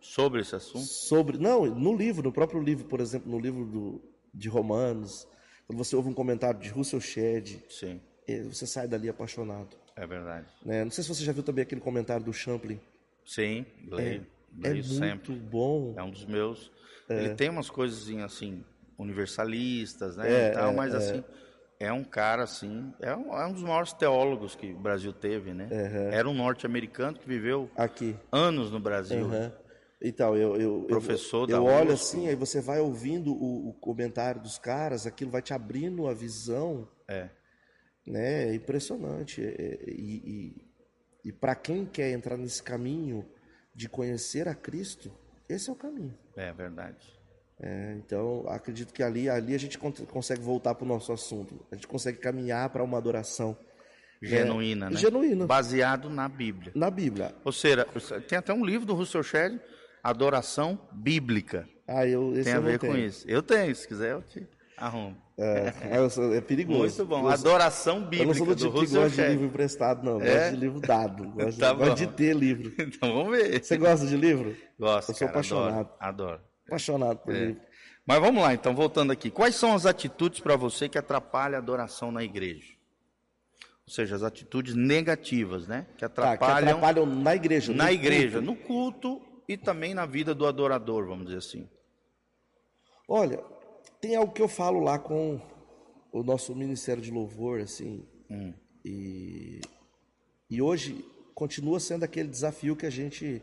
[0.00, 0.84] Sobre esse assunto?
[0.84, 4.02] Sobre, não, no livro, no próprio livro, por exemplo, no livro do,
[4.34, 5.26] de Romanos,
[5.66, 8.00] quando você ouve um comentário de Russell Shedd, Sim.
[8.28, 9.76] Eh, você sai dali apaixonado.
[9.96, 10.46] É verdade.
[10.64, 10.84] Né?
[10.84, 12.78] Não sei se você já viu também aquele comentário do Champlin.
[13.24, 14.20] Sim, leio.
[14.20, 15.32] É, leio é sempre.
[15.32, 15.94] muito bom.
[15.96, 16.70] É um dos meus.
[17.08, 17.24] É.
[17.24, 18.64] Ele tem umas coisas assim,
[18.98, 20.48] universalistas, né?
[20.48, 21.22] É, tal, é, mas assim,
[21.78, 25.52] é um cara assim, é um, é um, dos maiores teólogos que o Brasil teve,
[25.52, 25.68] né?
[25.70, 26.08] Uhum.
[26.12, 29.26] Era um norte-americano que viveu aqui anos no Brasil.
[29.26, 29.52] Uhum.
[30.02, 34.40] Então, eu, eu, Professor eu, eu olho assim, aí você vai ouvindo o, o, comentário
[34.40, 36.86] dos caras, aquilo vai te abrindo a visão.
[37.08, 37.30] É.
[38.06, 38.50] Né?
[38.50, 39.42] É impressionante.
[39.42, 40.52] É, é, e,
[41.24, 43.24] e, e para quem quer entrar nesse caminho
[43.74, 45.12] de conhecer a Cristo,
[45.48, 46.16] esse é o caminho.
[46.36, 47.12] É verdade.
[47.60, 51.64] É, então, acredito que ali, ali a gente consegue voltar para o nosso assunto.
[51.70, 53.56] A gente consegue caminhar para uma adoração
[54.20, 54.96] genuína, né?
[54.96, 55.46] Genuína.
[55.46, 56.72] Baseado na Bíblia.
[56.74, 57.34] Na Bíblia.
[57.44, 57.86] Ou seja,
[58.28, 59.60] tem até um livro do Russell Shedd
[60.04, 61.66] adoração bíblica.
[61.88, 63.26] Ah, eu Tem a eu ver com isso.
[63.26, 64.46] Eu tenho, se quiser eu te
[64.76, 65.16] arrumo.
[65.36, 66.80] É, é, é perigoso.
[66.80, 67.28] Muito bom.
[67.28, 68.22] Adoração bíblica.
[68.22, 70.20] Eu não sou do tipo que gosta de livro emprestado, não.
[70.20, 70.34] É?
[70.34, 71.24] Gosto de livro dado.
[71.34, 72.72] Gosto, tá gosto de ter livro.
[72.78, 73.62] Então vamos ver.
[73.62, 74.56] Você gosta de livro?
[74.78, 75.10] Gosto.
[75.10, 75.74] Eu sou cara, apaixonado.
[75.74, 75.94] Adoro.
[75.98, 76.40] adoro.
[76.66, 77.46] Apaixonado por é.
[77.46, 77.62] livro.
[78.06, 79.30] Mas vamos lá, então, voltando aqui.
[79.30, 82.74] Quais são as atitudes para você que atrapalham a adoração na igreja?
[83.86, 85.86] Ou seja, as atitudes negativas, né?
[85.96, 87.72] Que atrapalham, tá, que atrapalham na igreja.
[87.72, 88.46] Na igreja, culto.
[88.46, 91.68] no culto e também na vida do adorador, vamos dizer assim.
[93.08, 93.42] Olha,
[94.04, 95.40] tem algo que eu falo lá com
[96.12, 98.52] o nosso Ministério de Louvor, assim, hum.
[98.84, 99.62] e
[100.50, 101.02] E hoje
[101.34, 103.42] continua sendo aquele desafio que a gente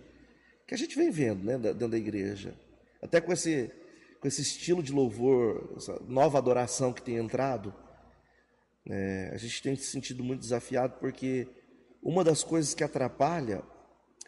[0.68, 2.54] que a gente vem vendo, né, dentro da igreja.
[3.02, 3.72] Até com esse
[4.20, 7.74] com esse estilo de louvor, essa nova adoração que tem entrado,
[8.88, 11.48] é, a gente tem se sentido muito desafiado porque
[12.04, 13.64] uma das coisas que atrapalha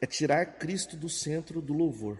[0.01, 2.17] é tirar Cristo do centro do louvor.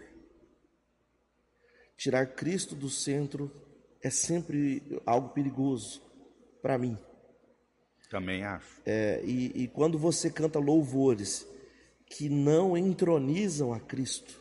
[1.98, 3.63] Tirar Cristo do centro
[4.04, 6.02] é sempre algo perigoso
[6.62, 6.98] para mim.
[8.10, 8.68] Também acho.
[8.86, 11.48] É, e, e quando você canta louvores
[12.06, 14.40] que não entronizam a Cristo,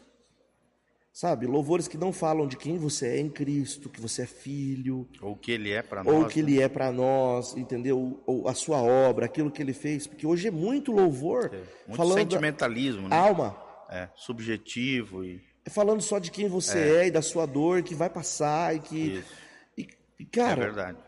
[1.12, 1.46] sabe?
[1.46, 5.36] Louvores que não falam de quem você é em Cristo, que você é filho, Ou
[5.36, 6.14] que ele é para nós.
[6.14, 6.50] ou que né?
[6.50, 8.20] ele é para nós, entendeu?
[8.26, 11.50] Ou a sua obra, aquilo que ele fez, porque hoje é muito louvor
[11.86, 13.16] Muito falando sentimentalismo, né?
[13.16, 13.56] alma,
[13.90, 17.06] É, subjetivo e é falando só de quem você é.
[17.06, 19.41] e da sua dor que vai passar e que isso.
[20.22, 20.98] E, É cara, verdade.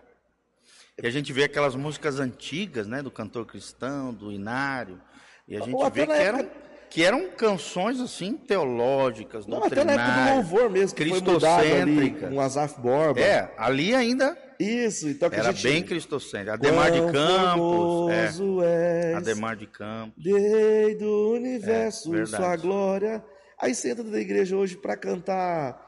[1.03, 5.01] E a gente vê aquelas músicas antigas, né, do cantor cristão, do Inário,
[5.49, 9.93] e a gente vê que eram, época- que eram canções assim teológicas, não, até na
[9.95, 12.31] época do louvor mesmo, que foi mudado ali cristocêntricas.
[12.31, 13.21] com Azaf Borba.
[13.21, 16.53] É, ali ainda Isso, então que era a gente bem cristocêntrico.
[16.55, 20.25] Ademar de Quão Campos, é, Ademar de Campos.
[20.25, 22.43] Rei do universo, É, verdade.
[22.45, 23.25] sua glória.
[23.61, 25.84] Aí você entra na igreja hoje para cantar,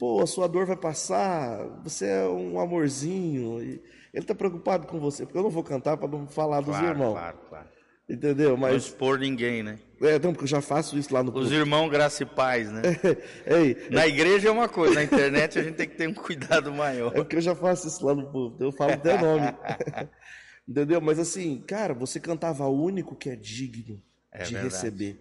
[0.00, 3.62] pô, a sua dor vai passar, você é um amorzinho.
[3.62, 3.80] E
[4.12, 6.86] ele tá preocupado com você, porque eu não vou cantar para não falar dos Claro,
[6.88, 7.12] irmãos.
[7.12, 7.68] claro, claro.
[8.08, 8.50] Entendeu?
[8.50, 9.78] Não Mas expor ninguém, né?
[10.02, 12.82] é, não, porque eu já faço isso lá no Os irmãos graça e paz, né?
[13.46, 16.72] Ei, Na igreja é uma coisa, na internet a gente tem que ter um cuidado
[16.72, 17.12] maior.
[17.12, 19.46] É porque eu já faço isso lá no povo, eu falo até nome.
[20.68, 21.00] Entendeu?
[21.00, 24.74] Mas assim, cara, você cantava o único que é digno É de verdade.
[24.74, 25.20] receber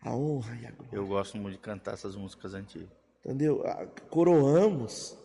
[0.00, 0.94] a honra e a glória.
[0.96, 2.88] Eu gosto muito de cantar essas músicas antigas.
[3.24, 3.62] Entendeu?
[3.66, 5.16] Ah, Coroamos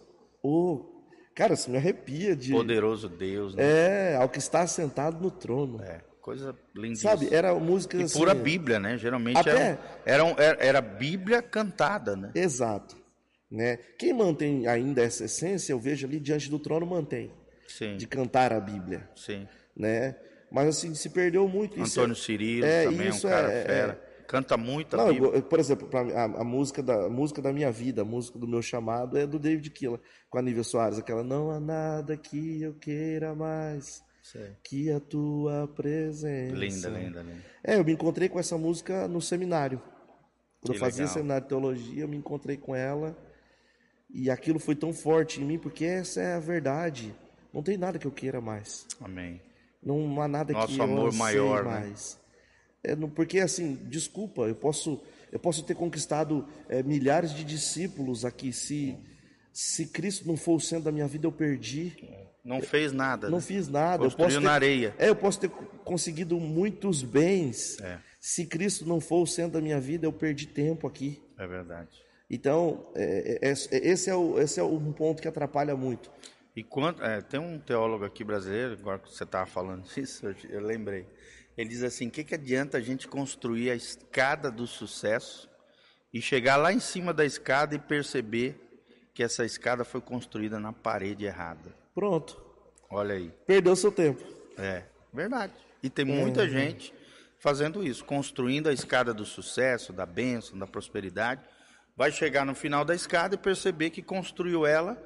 [0.43, 0.89] o.
[1.35, 2.51] Cara, isso me arrepia de.
[2.51, 3.63] Poderoso Deus, né?
[3.63, 5.81] É, ao que está sentado no trono.
[5.81, 7.11] É, coisa lindíssima.
[7.11, 7.33] Sabe?
[7.33, 8.19] Era música E assim.
[8.19, 8.97] pura Bíblia, né?
[8.97, 12.31] Geralmente Até- era, era, um- era, Bíblia cantada, né?
[12.35, 12.95] Exato.
[13.49, 13.77] Né?
[13.99, 17.31] Quem mantém ainda essa essência, eu vejo ali diante do trono, mantém.
[17.67, 19.09] Sim, De cantar a Bíblia.
[19.15, 19.47] sim.
[19.75, 20.15] Né?
[20.51, 21.99] Mas assim, se perdeu muito isso.
[21.99, 24.02] Antônio Cirilo é, também é um isso cara é- fera.
[24.27, 28.01] Canta muito Não, eu- por exemplo, a, a música da, a música da minha vida,
[28.01, 29.99] a música do meu chamado é do David Killa,
[30.29, 34.51] com a Nívia Soares, aquela Não há nada que eu queira mais Sei.
[34.63, 36.55] que a tua presença.
[36.55, 37.43] Linda, linda, linda.
[37.63, 39.79] É, eu me encontrei com essa música no seminário.
[40.61, 41.13] Quando Que eu fazia legal.
[41.13, 43.17] seminário de teologia, eu me encontrei com ela
[44.09, 47.13] e aquilo foi tão forte em mim, porque essa é a verdade.
[47.53, 48.87] Não tem nada que eu queira mais.
[49.01, 49.41] Amém.
[49.85, 51.93] Não há nada Nosso que eu amor maior, né?
[52.83, 58.51] É, porque assim, desculpa, eu posso, eu posso ter conquistado é, milhares de discípulos aqui.
[58.51, 58.97] Se,
[59.51, 61.95] se Cristo não for o centro da minha vida, eu perdi.
[62.43, 63.29] Não fez nada.
[63.29, 63.43] Não né?
[63.43, 64.03] fiz nada.
[64.03, 64.95] Eu Construiu posso ter, na areia.
[64.97, 67.79] É, eu posso ter conseguido muitos bens.
[67.79, 67.99] É.
[68.19, 71.21] Se Cristo não for o centro da minha vida, eu perdi tempo aqui.
[71.37, 71.89] É verdade.
[72.29, 76.11] Então, é, é, é, esse, é o, esse é um ponto que atrapalha muito.
[76.55, 80.35] E quanto, é, tem um teólogo aqui brasileiro, agora que você estava falando isso, eu,
[80.49, 81.05] eu lembrei.
[81.57, 85.49] Ele diz assim: o que, que adianta a gente construir a escada do sucesso
[86.13, 88.59] e chegar lá em cima da escada e perceber
[89.13, 91.75] que essa escada foi construída na parede errada?
[91.93, 92.41] Pronto.
[92.89, 93.31] Olha aí.
[93.45, 94.23] Perdeu seu tempo.
[94.57, 94.83] É,
[95.13, 95.53] verdade.
[95.81, 96.93] E tem muita gente
[97.39, 101.41] fazendo isso, construindo a escada do sucesso, da bênção, da prosperidade.
[101.95, 104.97] Vai chegar no final da escada e perceber que construiu ela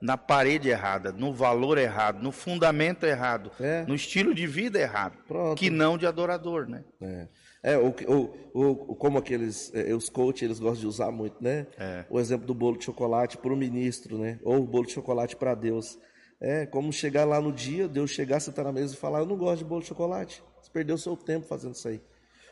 [0.00, 3.84] na parede errada, no valor errado, no fundamento errado, É.
[3.86, 5.58] no estilo de vida errado, Pronto.
[5.58, 6.84] que não de adorador, né?
[7.00, 7.28] É,
[7.62, 11.66] é o, o, o, como aqueles, é, os coaches, eles gostam de usar muito, né?
[11.78, 12.04] É.
[12.10, 14.38] O exemplo do bolo de chocolate para o ministro, né?
[14.44, 15.98] Ou o bolo de chocolate para Deus.
[16.38, 19.36] É como chegar lá no dia, Deus chegar, sentar na mesa e falar, eu não
[19.38, 20.42] gosto de bolo de chocolate.
[20.60, 22.00] Você perdeu seu tempo fazendo isso aí.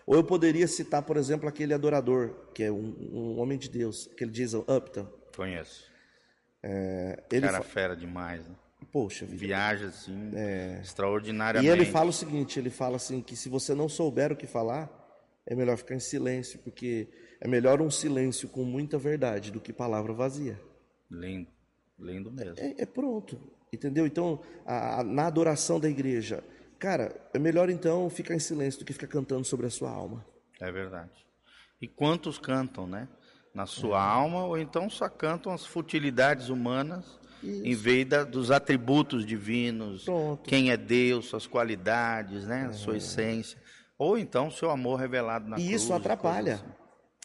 [0.07, 4.09] Ou eu poderia citar, por exemplo, aquele adorador, que é um, um homem de Deus,
[4.12, 5.07] aquele Jason Upton.
[5.36, 5.84] Conheço.
[7.31, 8.55] Ele Cara fera demais, né?
[8.93, 9.39] Poxa vida.
[9.39, 10.77] Viaja assim, É.
[10.79, 11.73] E extraordinariamente.
[11.73, 14.89] ele fala o seguinte, ele fala assim que se você não souber o que falar,
[15.47, 17.09] é melhor ficar em silêncio, porque
[17.41, 20.61] é melhor um silêncio com muita verdade do que palavra vazia.
[21.11, 21.49] Lindo,
[21.99, 22.55] lindo mesmo.
[22.59, 23.39] É, é pronto,
[23.73, 24.07] entendeu?
[24.07, 26.43] Então, a- a- na adoração da igreja,
[26.79, 30.25] cara, é melhor então ficar em silêncio do que ficar cantando sobre a sua alma.
[30.61, 31.11] É verdade.
[31.81, 33.09] E quantos cantam, né?
[33.55, 34.01] Na sua É.
[34.01, 37.05] alma, ou então só cantam as futilidades humanas,
[37.43, 40.43] em vez da- dos atributos divinos, Pronto.
[40.49, 42.67] quem é Deus, suas qualidades, né?
[42.67, 43.57] A sua essência.
[43.97, 45.83] Ou então seu amor revelado na E cruz.
[45.83, 46.55] isso atrapalha.
[46.55, 46.65] assim.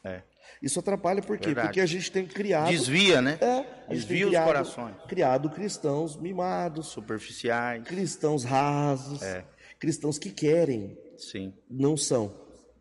[0.04, 0.22] É.
[0.62, 1.48] Isso atrapalha por quê?
[1.48, 1.68] Verdade.
[1.70, 2.70] Porque a gente tem criado...
[2.70, 3.38] Desvia, né?
[3.42, 4.96] É, Desvia os criado- corações.
[5.08, 7.84] Criado cristãos mimados, Superficiais.
[7.86, 9.46] cristãos rasos, É.
[9.80, 12.36] cristãos que querem Sim, não são.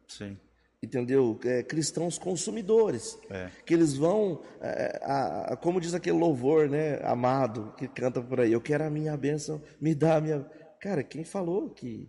[0.07, 0.37] sim.
[0.81, 1.39] Entendeu?
[1.45, 3.19] É, cristãos consumidores.
[3.29, 3.51] É.
[3.67, 8.41] Que eles vão, é, a- a- como diz aquele louvor, né, amado, que canta por
[8.41, 10.41] aí, eu quero a minha bênção, me dá a minha.
[10.81, 12.09] Cara, quem falou que,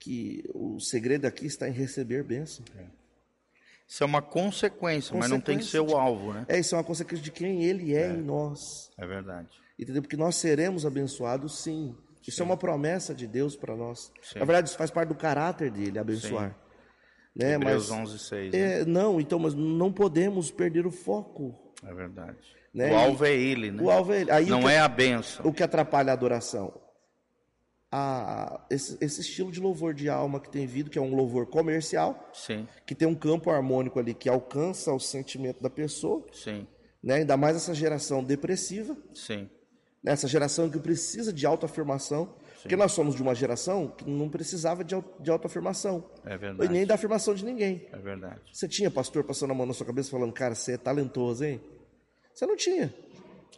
[0.00, 2.64] que o segredo aqui está em receber bênção?
[3.86, 6.44] Isso é uma consequência, mas não tem que ser Consequência o alvo, né?
[6.48, 8.90] É, isso é uma consequência de quem ele é, em nós.
[8.98, 9.48] É verdade.
[9.78, 10.02] Entendeu?
[10.02, 11.94] Porque nós seremos abençoados, sim.
[12.26, 14.10] Isso é uma promessa de Deus para nós.
[14.22, 14.38] Sim.
[14.40, 16.56] Na verdade, isso faz parte do caráter dele, abençoar.
[17.34, 17.54] Né?
[17.54, 18.52] Hebreus Mas, 11, 6.
[18.52, 18.80] né?
[18.80, 21.72] é, não, então, mas não podemos perder o foco.
[21.82, 22.36] É verdade.
[22.74, 22.92] Né?
[22.92, 23.82] O alvo é ele, né?
[23.82, 24.30] O alvo é ele.
[24.30, 25.46] Aí Não que, é a benção.
[25.46, 26.72] o que atrapalha a adoração?
[27.90, 31.46] A- esse, esse estilo de louvor de alma que tem vindo, que é um louvor
[31.46, 36.66] comercial, Sim, que tem um campo harmônico ali que alcança o sentimento da pessoa, sim,
[37.02, 37.16] né?
[37.16, 39.50] ainda mais essa geração depressiva, sim.
[40.02, 40.12] né?
[40.12, 44.82] essa geração que precisa de autoafirmação, porque nós somos de uma geração que não precisava
[44.84, 46.72] de, de autoafirmação, É e verdade.
[46.72, 47.86] nem da afirmação de ninguém.
[47.92, 48.40] É verdade.
[48.52, 51.60] Você tinha pastor passando a mão na sua cabeça falando, cara, você é talentoso, hein?
[52.34, 52.94] Você não tinha.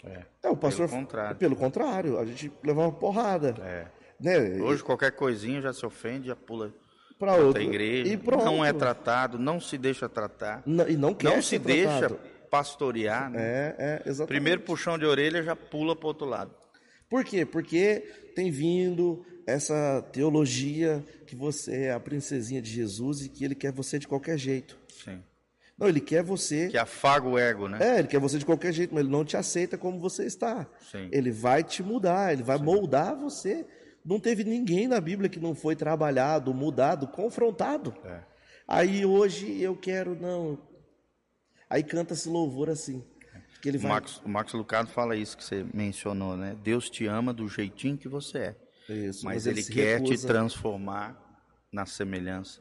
[0.05, 0.23] É.
[0.43, 0.89] É, o pastor.
[0.89, 1.37] Pelo contrário.
[1.37, 3.55] Pelo contrário, a gente levava porrada.
[3.63, 3.87] É.
[4.21, 4.61] Né?
[4.63, 6.73] Hoje qualquer coisinha já se ofende, já pula
[7.19, 8.13] para outra a igreja.
[8.13, 8.45] E pronto.
[8.45, 10.63] Não é tratado, não se deixa tratar.
[10.67, 12.19] Não- e não quer Não se deixa tratado.
[12.51, 13.31] pastorear.
[13.31, 13.41] né?
[13.43, 14.29] É, é, exatamente.
[14.29, 16.55] Primeiro puxão de orelha já pula para outro lado.
[17.09, 17.45] Por quê?
[17.47, 18.03] Porque
[18.35, 23.73] tem vindo essa teologia que você é a princesinha de Jesus e que ele quer
[23.73, 24.79] você de qualquer jeito.
[24.89, 25.23] Sim.
[25.77, 26.69] Não, ele quer você.
[26.69, 27.79] Que afaga o ego, né?
[27.81, 30.67] É, ele quer você de qualquer jeito, mas ele não te aceita como você está.
[30.91, 31.09] Sim.
[31.11, 33.67] Ele vai te mudar, ele vai moldar você.
[34.05, 37.95] Não teve ninguém na Bíblia que não foi trabalhado, mudado, confrontado.
[38.05, 38.21] É.
[38.69, 40.59] Aí hoje eu quero, não.
[41.69, 43.03] Aí canta esse louvor assim.
[43.65, 43.93] Que ele O vai.
[43.93, 46.55] Max, o Max Lucado fala isso que você mencionou, né?
[46.63, 48.57] Deus te ama do jeitinho que você é.
[48.93, 51.19] Isso, Mas, ele, se quer te recusa- transformar
[51.73, 52.61] na semelhança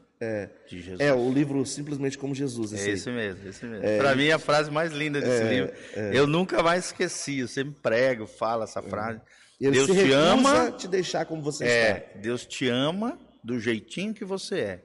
[0.66, 1.00] de Jesus.
[1.00, 2.72] É, o livro simplesmente como Jesus.
[2.72, 2.92] É Esse aí.
[2.94, 3.98] esse mesmo, esse mesmo.
[3.98, 5.72] Pra mim, é a frase mais linda desse livro.
[6.14, 7.40] Eu nunca mais esqueci.
[7.40, 9.20] Eu sempre prego, falo essa frase.
[9.60, 10.72] Ele Deus te ama.
[10.72, 11.76] te deixar como você está.
[11.76, 14.84] É, Deus te ama do jeitinho que você é.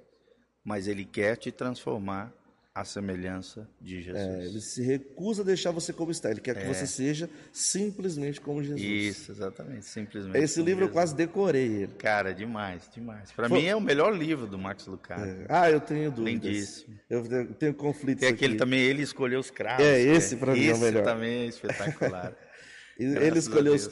[0.65, 2.33] Mas Ele quer te transformar
[2.79, 4.23] à semelhança de Jesus.
[4.23, 6.31] É, ele se recusa a deixar você como está.
[6.31, 8.81] Ele quer que você seja simplesmente como Jesus.
[8.81, 8.85] É.
[8.85, 9.85] Isso, exatamente.
[9.85, 10.37] Simplesmente.
[10.43, 10.93] Esse livro eu Jesus.
[10.93, 11.93] quase decorei ele.
[11.97, 13.31] Cara, demais, demais.
[13.31, 15.29] Pra Foi- mim é o melhor livro do Max Lucado.
[15.49, 16.43] Ah, eu tenho dúvidas.
[16.43, 16.99] Lindíssimo.
[17.09, 18.59] Eu tenho- conflitos Tem aquele aqui.
[18.59, 19.85] também, ele escolheu os cravos.
[19.85, 20.15] É, né?
[20.15, 21.03] esse pra mim é o Esse melhor.
[21.03, 22.33] também é espetacular.
[22.99, 23.89] Ele, a escolheu os,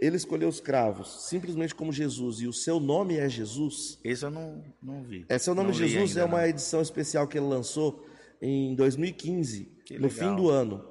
[0.00, 3.98] ele escolheu os cravos simplesmente como Jesus e o seu nome é Jesus.
[4.02, 5.26] Esse eu não, não vi.
[5.28, 6.46] É, seu nome Não Jesus é uma não.
[6.46, 8.08] edição especial que ele lançou
[8.40, 10.18] em 2015, Que no legal.
[10.18, 10.84] fim do ano,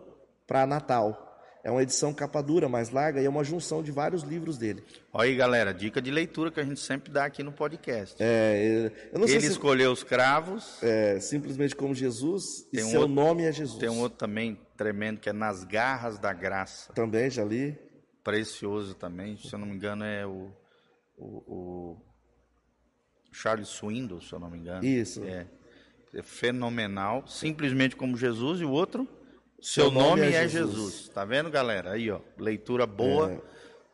[0.46, 1.24] para Natal.
[1.64, 4.86] É uma edição capa dura, mais larga, e é uma junção de vários livros dele.
[5.12, 8.16] Olha aí, galera, dica de leitura que a gente sempre dá aqui no podcast.
[8.24, 10.82] É, ele se escolheu os cravos.
[10.82, 13.78] é simplesmente como Jesus e Tem um seu outro- nome é Jesus.
[13.80, 16.94] Tem um outro também tremendo que é Nas Garras da Graça.
[16.94, 17.78] Também já li.
[18.24, 19.36] Precioso também.
[19.38, 20.50] Se eu não me engano, é o,
[21.18, 21.98] o, o
[23.34, 24.86] Charles Swindoll, se eu não me engano.
[24.86, 25.22] Isso.
[25.26, 25.46] É
[26.24, 27.24] fenomenal.
[27.28, 28.62] Simplesmente como Jesus.
[28.62, 29.08] E o outro,
[29.62, 31.10] seu, nome, é, Jesus.
[31.10, 31.92] Tá vendo, galera?
[31.92, 32.20] Aí, ó.
[32.38, 33.42] Leitura boa,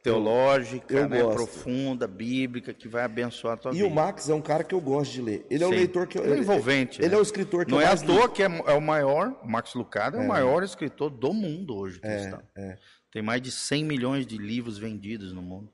[0.04, 1.36] teológica, eu né, gosto.
[1.36, 3.88] profunda, bíblica, que vai abençoar a tua E vida.
[3.88, 5.46] o Max é um cara que eu gosto de ler.
[5.50, 5.76] Ele é o Sim.
[5.78, 7.02] leitor que eu, Ele é envolvente.
[7.02, 7.16] Ele né?
[7.16, 9.48] é o escritor que Não eu é à toa que é, é o maior, o
[9.48, 12.78] Max Lucado é, o maior escritor do mundo hoje, é.
[13.12, 15.70] Tem mais de 100 milhões de livros vendidos no mundo.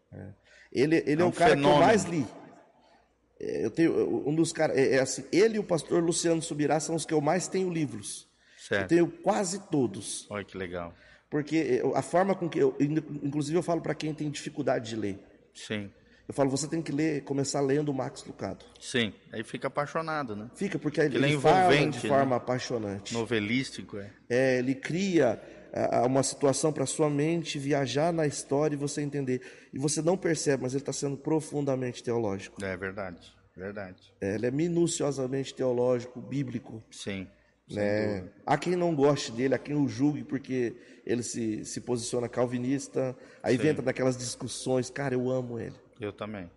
[0.71, 1.77] Ele, ele é, É um o cara fenômeno.
[1.77, 2.27] que eu mais li.
[3.39, 6.79] É, Eu tenho um dos caras, é, é assim, ele e o pastor Luciano Subirá
[6.79, 8.27] são os que eu mais tenho livros.
[8.61, 8.89] Eu Certo.
[8.89, 10.93] tenho quase todos, Olha que legal.
[11.29, 14.95] porque é, a forma com que eu, inclusive eu falo para quem tem dificuldade de
[14.95, 15.17] ler.
[15.53, 15.89] Sim.
[16.27, 18.63] Eu falo, você tem que ler, começar lendo o Max Lucado.
[18.79, 19.11] Sim.
[19.33, 20.51] Aí fica apaixonado, né?
[20.53, 23.13] Fica, porque ele, Ele é fala de envolvente, forma apaixonante.
[23.15, 24.11] Novelístico, é.
[24.29, 25.41] É, ele cria
[26.05, 29.41] uma situação para sua mente viajar na história e você entender.
[29.73, 32.63] E você não percebe, mas ele está sendo profundamente teológico.
[32.63, 33.33] É verdade.
[33.55, 34.13] Verdade.
[34.21, 36.81] É, ele é minuciosamente teológico, bíblico.
[36.89, 37.27] Sim.
[37.69, 38.23] Né?
[38.45, 43.15] Há quem não goste dele, há quem o julgue porque ele se, se posiciona calvinista.
[43.43, 43.67] Aí Sim.
[43.67, 44.89] entra naquelas discussões.
[44.89, 45.75] Cara, eu amo ele.
[45.99, 46.49] Eu também.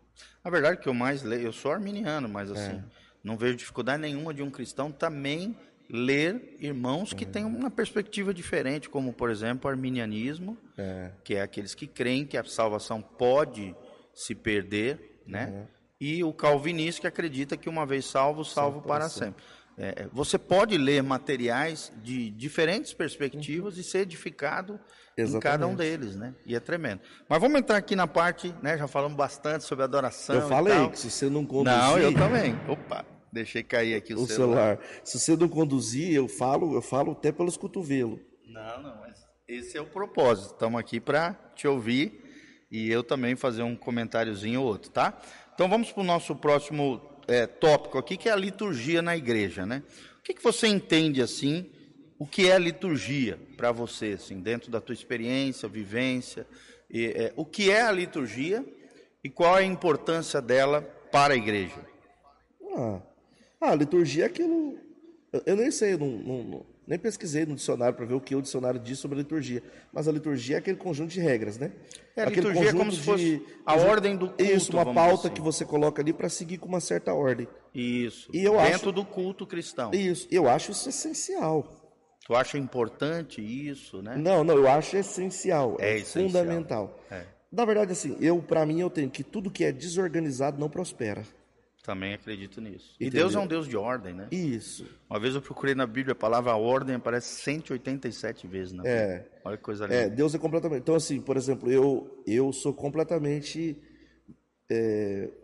[0.42, 2.52] A verdade é que eu mais leio, eu sou arminiano, mas É.
[2.52, 2.82] assim,
[3.22, 5.56] não vejo dificuldade nenhuma de um cristão também
[5.90, 11.10] ler irmãos que têm uma perspectiva diferente, como por exemplo o arminianismo, É.
[11.22, 13.74] que é aqueles que creem que a salvação pode
[14.14, 15.66] se perder, né?
[16.00, 19.42] E o calvinista que acredita que uma vez salvo, salvo para sempre.
[19.78, 24.78] É, você pode ler materiais de diferentes perspectivas e ser edificado
[25.16, 26.34] em cada um deles, né?
[26.44, 27.00] E é tremendo.
[27.28, 28.76] Mas vamos entrar aqui na parte, né?
[28.76, 30.34] Já falamos bastante sobre adoração.
[30.36, 31.78] Eu falei que se você não conduzir.
[31.78, 32.54] Não, eu também.
[32.68, 34.76] Opa, deixei cair aqui o, o celular.
[34.76, 35.00] celular.
[35.02, 38.20] Se você não conduzir, eu falo, eu falo até pelos cotovelos.
[38.46, 40.52] Não, não, mas esse é o propósito.
[40.52, 42.22] Estamos aqui para te ouvir
[42.70, 45.20] e eu também fazer um comentáriozinho ou outro, tá?
[45.54, 49.64] Então vamos para o nosso próximo é, tópico aqui, que é a liturgia na igreja,
[49.64, 49.82] né?
[50.18, 51.70] O que, que você entende assim?
[52.18, 56.46] O que é a liturgia para você, assim, dentro da tua experiência, vivência?
[56.88, 58.64] E, é, o que é a liturgia
[59.24, 61.80] e qual é a importância dela para a igreja?
[62.76, 63.00] Ah,
[63.70, 64.78] a liturgia é aquilo.
[65.32, 68.42] Eu, eu nem sei, não, não, nem pesquisei no dicionário para ver o que o
[68.42, 69.62] dicionário diz sobre a liturgia.
[69.92, 71.72] Mas a liturgia é aquele conjunto de regras, né?
[72.14, 74.42] É, a aquele liturgia é como se fosse a ordem do culto.
[74.44, 75.34] Isso, uma pauta assim.
[75.34, 77.48] que você coloca ali para seguir com uma certa ordem.
[77.74, 78.28] Isso.
[78.32, 79.90] E eu dentro acho- do culto cristão.
[79.94, 81.78] Isso, eu acho isso essencial.
[82.26, 84.16] Tu acha importante isso, né?
[84.16, 85.76] Não, não, eu acho essencial.
[85.80, 86.26] É É, essencial.
[86.28, 87.00] fundamental.
[87.10, 87.24] É.
[87.50, 91.22] Na verdade, assim, eu, para mim, eu tenho que tudo que é desorganizado não prospera.
[91.82, 92.94] Também acredito nisso.
[93.00, 93.24] E Entendeu?
[93.26, 94.28] Deus é um Deus de ordem, né?
[94.30, 94.86] Isso.
[95.10, 99.00] Uma vez eu procurei na Bíblia a palavra ordem aparece 187 vezes na Bíblia.
[99.00, 99.28] É.
[99.44, 99.96] Olha que coisa linda.
[99.96, 100.82] É, Deus é completamente.
[100.82, 103.76] Então, assim, por exemplo, eu, eu sou completamente.
[104.70, 105.42] a-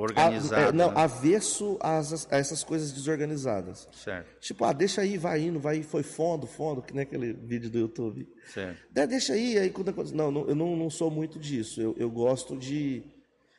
[0.00, 0.62] Organizado.
[0.62, 0.94] é, não, né?
[1.00, 3.88] avesso às- a essas coisas desorganizadas.
[3.92, 7.70] Certo, Tipo, ah, deixa aí, vai indo, vai, foi fundo, fundo, que nem aquele vídeo
[7.70, 8.28] do YouTube.
[8.52, 8.78] certo.
[8.92, 10.14] De- Deixa aí, aí quando acontece.
[10.14, 11.80] Não, não, eu não, não sou muito disso.
[11.80, 13.02] Eu, eu gosto de.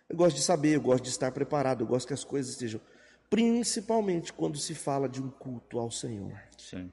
[0.10, 2.80] Eu gosto de saber, eu gosto de estar preparado, eu gosto que as coisas estejam.
[3.30, 6.34] Principalmente quando se fala de um culto ao Senhor.
[6.58, 6.92] Sim.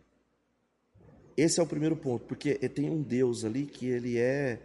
[1.36, 4.60] Esse é o primeiro ponto, porque tem um Deus ali que ele é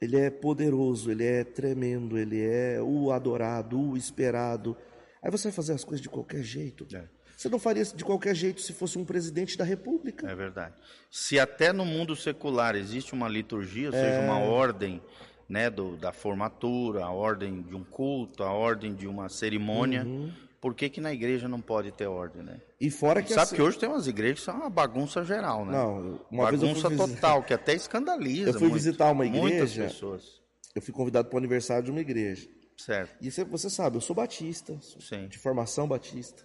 [0.00, 4.76] ele é poderoso, ele é tremendo, ele é o adorado, o esperado.
[5.20, 6.86] Aí você vai fazer as coisas de qualquer jeito.
[6.94, 7.04] É.
[7.36, 10.30] Você não faria de qualquer jeito se fosse um presidente da República.
[10.30, 10.74] É verdade.
[11.10, 14.24] Se até no mundo secular existe uma liturgia, ou seja, É.
[14.24, 15.02] uma ordem
[15.48, 20.30] né, do, da formatura, a ordem de um culto, a ordem de uma cerimônia, Uhum.
[20.60, 22.60] por que, que na igreja não pode ter ordem, né?
[22.80, 25.64] E fora que Sabe assim- que hoje tem umas igrejas que são uma bagunça geral,
[25.64, 25.72] né?
[25.72, 29.10] Não, uma vez eu bagunça fui visi- total, que até escandaliza Eu fui muito- visitar
[29.10, 29.84] uma muitas igreja.
[29.84, 30.38] pessoas.
[30.74, 32.48] eu fui convidado para o aniversário de uma igreja.
[32.76, 36.44] Certo, E você, sabe, eu sou batista, sou de formação batista.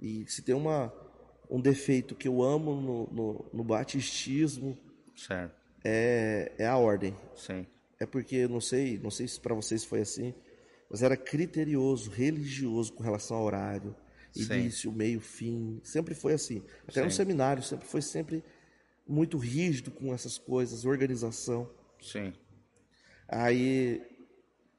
[0.00, 0.90] E se tem uma,
[1.50, 4.78] um defeito que eu amo no, no, no batistismo,
[5.14, 5.54] certo,
[5.84, 7.14] é, é a ordem.
[7.36, 7.66] sim,
[8.02, 10.34] É porque, não sei, não sei se para vocês foi assim,
[10.90, 13.94] mas era criterioso, religioso com relação ao horário,
[14.32, 14.54] Sim.
[14.54, 15.80] início, meio, fim.
[15.84, 16.64] Sempre foi assim.
[16.88, 17.18] Até no Sim.
[17.18, 18.42] seminário, sempre foi sempre
[19.06, 21.70] muito rígido com essas coisas, organização.
[22.00, 22.32] sim.
[23.28, 24.02] Aí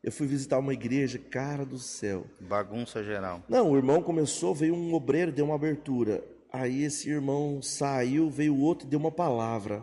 [0.03, 2.27] eu fui visitar uma igreja, cara do céu.
[2.41, 3.41] Bagunça geral.
[3.47, 6.21] Não, o irmão começou, veio um obreiro, deu uma abertura.
[6.51, 9.81] Aí esse irmão saiu, veio outro e deu uma palavra.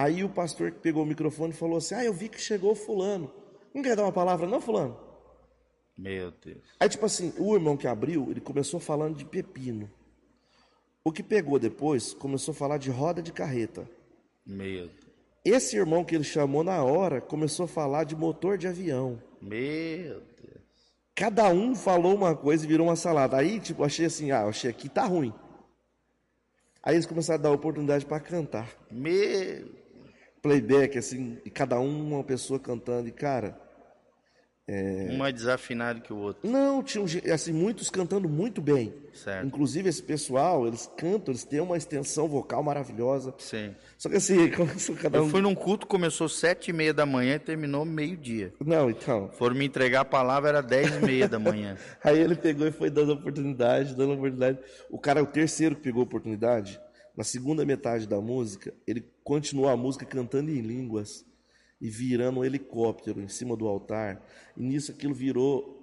[0.00, 3.30] Aí o pastor que pegou o microfone falou assim: Ah, eu vi que chegou fulano.
[3.74, 4.98] Não quer dar uma palavra, não, fulano?
[5.94, 6.62] Meu Deus.
[6.80, 9.90] Aí, tipo assim, o irmão que abriu, ele começou falando de pepino.
[11.04, 13.86] O que pegou depois, começou a falar de roda de carreta.
[14.46, 15.10] Meu Deus.
[15.44, 19.22] Esse irmão que ele chamou na hora, começou a falar de motor de avião.
[19.38, 20.64] Meu Deus.
[21.14, 23.36] Cada um falou uma coisa e virou uma salada.
[23.36, 25.34] Aí, tipo, achei assim, ah, achei aqui tá ruim.
[26.82, 28.74] Aí eles começaram a dar oportunidade para cantar.
[28.90, 29.79] Meu.
[30.42, 33.08] Playback, assim, e cada um uma pessoa cantando.
[33.08, 33.58] E, cara,
[35.10, 36.48] Um mais desafinado que o outro.
[36.48, 38.94] não, tinham, ge- assim, muitos cantando muito bem.
[39.12, 39.44] Certo.
[39.44, 43.34] Inclusive, esse pessoal, eles cantam, eles têm uma extensão vocal maravilhosa.
[43.38, 43.74] Sim.
[43.98, 45.28] Só que assim, começou cada Eu um...
[45.28, 48.54] fui num culto, começou sete e meia da manhã e terminou meio-dia.
[48.64, 49.28] Não, então...
[49.32, 51.76] Foram me entregar a palavra, era dez e meia da manhã.
[52.04, 54.58] Aí ele pegou e foi dando oportunidade, dando oportunidade.
[54.88, 56.80] O cara, o terceiro que pegou a oportunidade,
[57.16, 61.24] na segunda metade da música, ele continuou a música cantando em línguas
[61.80, 64.20] e virando um helicóptero em cima do altar.
[64.56, 65.78] E nisso aquilo virou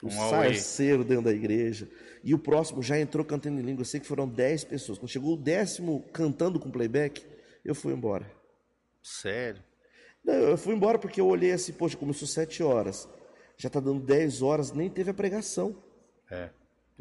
[0.00, 1.90] o Um sarceiro dentro da igreja.
[2.22, 3.80] E o próximo já entrou cantando em língua.
[3.80, 4.98] Eu sei que foram dez pessoas.
[4.98, 7.26] Quando chegou o décimo cantando com playback,
[7.64, 8.30] eu fui embora.
[9.02, 9.60] Sério?
[10.24, 13.08] Não, eu fui embora porque eu olhei assim, poxa, começou sete horas.
[13.56, 15.76] Já está dando dez horas, nem teve a pregação.
[16.30, 16.50] É.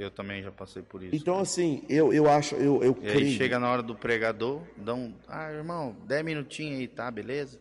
[0.02, 1.16] Eu também já passei por isso.
[1.16, 3.38] Então, assim, eu, eu acho, eu, eu E aí creio.
[3.38, 5.14] chega na hora do pregador, dá um.
[5.28, 7.10] Ah, irmão, dez minutinhos aí, tá?
[7.12, 7.60] Beleza?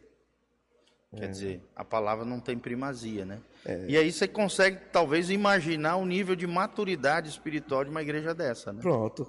[1.16, 3.40] Quer dizer, a palavra não tem primazia, né?
[3.88, 8.72] E aí você consegue, talvez, imaginar o nível de maturidade espiritual de uma igreja dessa,
[8.72, 8.80] né?
[8.80, 9.24] Pronto.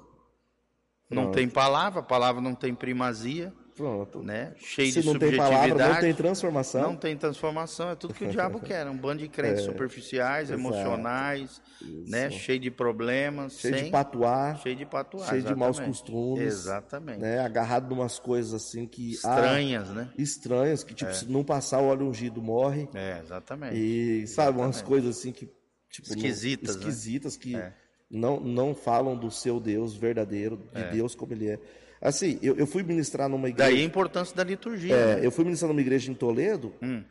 [1.10, 1.36] Não Pronto.
[1.36, 3.52] tem palavra, a palavra não tem primazia.
[3.76, 4.22] Pronto.
[4.22, 4.54] né?
[4.58, 6.82] Cheio Se de não tem palavra, não tem transformação.
[6.82, 8.86] Não tem transformação, é tudo que o diabo quer.
[8.88, 10.60] Um bando de crentes superficiais, É, exato.
[10.60, 11.62] emocionais,
[12.08, 12.30] né?
[12.30, 13.84] Cheio de problemas, cheio sem...
[13.86, 15.98] de patuar, cheio de patuar, cheio de maus exatamente.
[16.02, 16.44] costumes.
[16.46, 17.20] Exatamente.
[17.20, 17.40] né?
[17.40, 19.12] Agarrado em umas coisas assim que.
[19.24, 20.10] ah, Estranhas, né?
[20.18, 22.88] estranhas, que tipo, se não passar o óleo ungido, morre.
[22.94, 23.76] É, exatamente.
[23.76, 24.84] E sabe, umas Exatamente.
[24.88, 25.50] coisas assim que.
[25.90, 26.80] Tipo, não- Esquisitas, né?
[26.82, 27.74] esquisitas que É.
[28.10, 31.60] não, não falam do seu Deus verdadeiro, de Deus como ele é.
[32.02, 33.70] Assim, eu, eu fui ministrar numa igreja.
[33.70, 34.96] Daí a importância da liturgia.
[34.96, 35.26] É, né?
[35.26, 37.04] eu fui ministrar numa igreja em Toledo, Hum.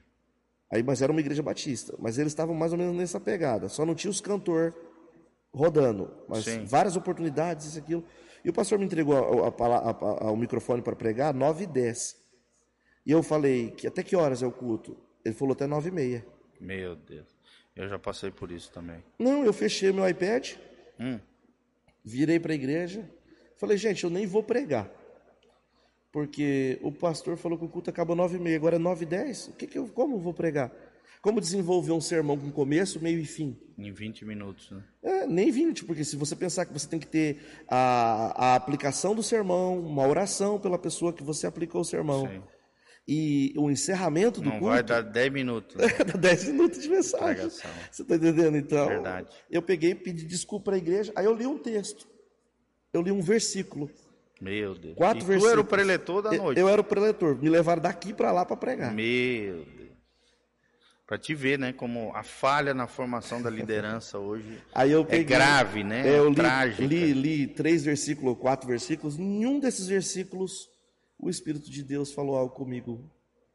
[0.71, 1.95] aí, mas era uma igreja batista.
[1.99, 3.69] Mas eles estavam mais ou menos nessa pegada.
[3.69, 4.75] Só não tinha os cantor
[5.53, 6.11] rodando.
[6.29, 6.65] Mas Sim.
[6.65, 8.05] várias oportunidades, isso aquilo.
[8.45, 12.17] E o pastor me entregou o microfone para pregar 9 e 10.
[13.07, 14.97] E eu falei, que até que horas é o culto?
[15.25, 16.27] Ele falou até 9 e meia.
[16.61, 17.29] Meu Deus.
[17.77, 19.03] Eu já passei por isso também.
[19.19, 20.55] Não, eu fechei meu iPad,
[20.99, 21.19] Hum.
[22.05, 23.09] virei para a igreja,
[23.61, 24.91] falei, gente, eu nem vou pregar.
[26.11, 29.07] Porque o pastor falou que o culto acaba 9 e meia, agora é 9 e
[29.07, 29.49] 10.
[29.49, 30.73] O que que eu, como eu vou pregar?
[31.23, 33.57] Como desenvolver um sermão com começo, meio e fim?
[33.79, 34.83] Em 20 minutos, né?
[35.03, 37.39] É, nem 20, porque se você pensar que você tem que ter
[37.69, 42.43] a, a aplicação do sermão, uma oração pela pessoa que você aplicou o sermão, Sim.
[43.07, 45.77] e o encerramento do Não culto, vai dar 10 minutos.
[45.77, 45.87] Né?
[46.13, 47.35] dá 10 minutos de mensagem.
[47.35, 47.71] Pregação.
[47.91, 48.57] Você está entendendo?
[48.57, 49.29] Então, Verdade.
[49.51, 52.10] eu peguei e pedi desculpa para a igreja, aí eu li um texto.
[52.93, 53.91] Eu li um versículo.
[54.41, 54.97] Meu Deus.
[54.97, 55.53] Quatro e tu versículos.
[55.53, 56.59] era o preletor da Eu- noite.
[56.61, 58.93] Eu era o preletor, me levaram daqui para lá para pregar.
[58.93, 59.91] Meu Deus.
[61.07, 65.05] Pra te ver, né, como a falha na formação da liderança hoje Aí eu é
[65.05, 66.09] peguei, grave, né?
[66.09, 69.19] é, eu É li, li, li três versículos, quatro versículos.
[69.19, 70.69] Em um desses versículos,
[71.19, 73.05] o Espírito de Deus falou algo comigo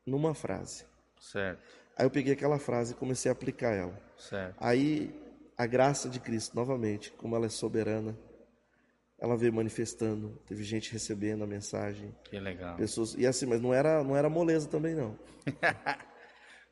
[0.05, 0.83] numa frase.
[1.19, 1.59] Certo,
[1.97, 3.97] Aí eu peguei aquela frase e comecei a aplicar ela.
[4.19, 4.55] certo.
[4.59, 5.15] Aí
[5.57, 8.13] a graça de Cristo, novamente, como ela é soberana,
[9.25, 10.37] ela veio manifestando.
[10.47, 12.75] Teve gente recebendo a mensagem, Que legal.
[12.77, 15.17] pessoas e assim, mas não era não era moleza também não.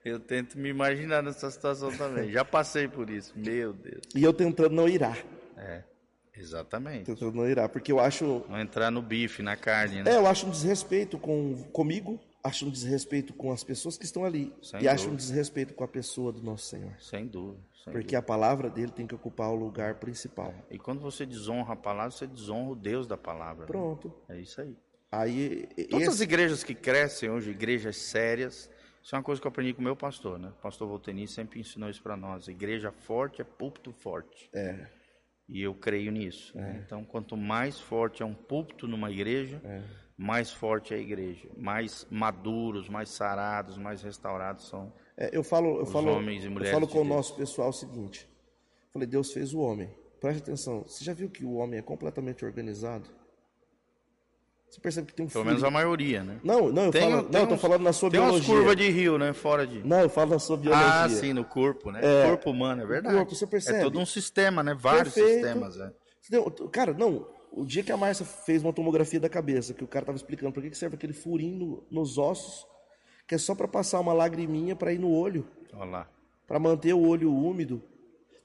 [0.06, 2.30] Eu tento me imaginar nessa situação também.
[2.30, 3.32] Já passei por isso.
[3.38, 4.01] Meu Deus.
[4.14, 5.18] E eu tentando não irar,
[5.56, 5.82] É,
[6.36, 7.06] exatamente.
[7.06, 10.12] tentando não irar, porque eu acho Não entrar no bife, na carne, né?
[10.12, 14.25] É, eu acho um desrespeito com, comigo, acho um desrespeito com as pessoas que estão
[14.25, 14.53] ali.
[14.61, 15.27] Sem e acho um dúvida.
[15.27, 16.93] desrespeito com a pessoa do nosso Senhor.
[16.99, 17.63] Sem dúvida.
[17.83, 20.47] sem Porque a palavra dele tem que ocupar o lugar principal.
[20.51, 20.67] dúvida.
[20.71, 23.61] E quando você desonra a palavra, você desonra o Deus da palavra.
[23.61, 23.67] né?
[23.67, 24.13] Pronto.
[24.29, 24.75] É isso aí.
[25.11, 28.67] Aí, Todas as esse, igrejas que crescem hoje, igrejas sérias,
[29.01, 30.49] isso é uma coisa que eu aprendi com o meu pastor, né?
[30.49, 32.47] O pastor Volteni sempre ensinou isso para nós.
[32.47, 34.49] Igreja forte é púlpito forte.
[34.53, 34.87] é,
[35.47, 36.57] E eu creio nisso.
[36.57, 36.81] né?
[36.83, 39.61] Então, quanto mais forte é um púlpito numa igreja,
[40.18, 41.47] mais forte é a igreja.
[41.57, 44.93] Mais maduros, mais sarados, mais restaurados são.
[45.18, 47.16] é, eu falo, eu Os falo, homens e eu mulheres falo de com o Deus.
[47.16, 48.28] nosso pessoal o seguinte.
[48.91, 49.89] Falei, Deus fez o homem.
[50.22, 50.84] Preste atenção.
[50.84, 53.09] Você já viu que o homem é completamente organizado?
[54.70, 56.39] Você percebe que tem um Pelo menos a maioria, né?
[56.43, 58.32] Não, não, eu Tem, falo, tem não, eu tô uns- falando na sua Tem umas
[58.32, 58.55] biologia.
[58.55, 59.32] curvas de rio, né?
[59.34, 59.84] Fora de.
[59.86, 61.03] Não, eu falo na sua biologia.
[61.03, 61.99] Ah, sim, no corpo, né?
[62.01, 63.16] É, corpo humano, é verdade.
[63.16, 63.78] corpo, você percebe?
[63.80, 64.74] É todo um sistema, né?
[64.74, 65.43] Vários Perfeito.
[65.45, 65.93] sistemas, é.
[66.72, 67.28] Cara, não.
[67.56, 70.51] O dia que a Márcia fez uma tomografia da cabeça, que o cara tava explicando
[70.51, 72.66] por que que serve aquele furinho no- nos ossos,
[73.28, 76.10] que é só para passar uma lagriminha para ir no olho, Olha lá.
[76.47, 77.82] para manter o olho úmido.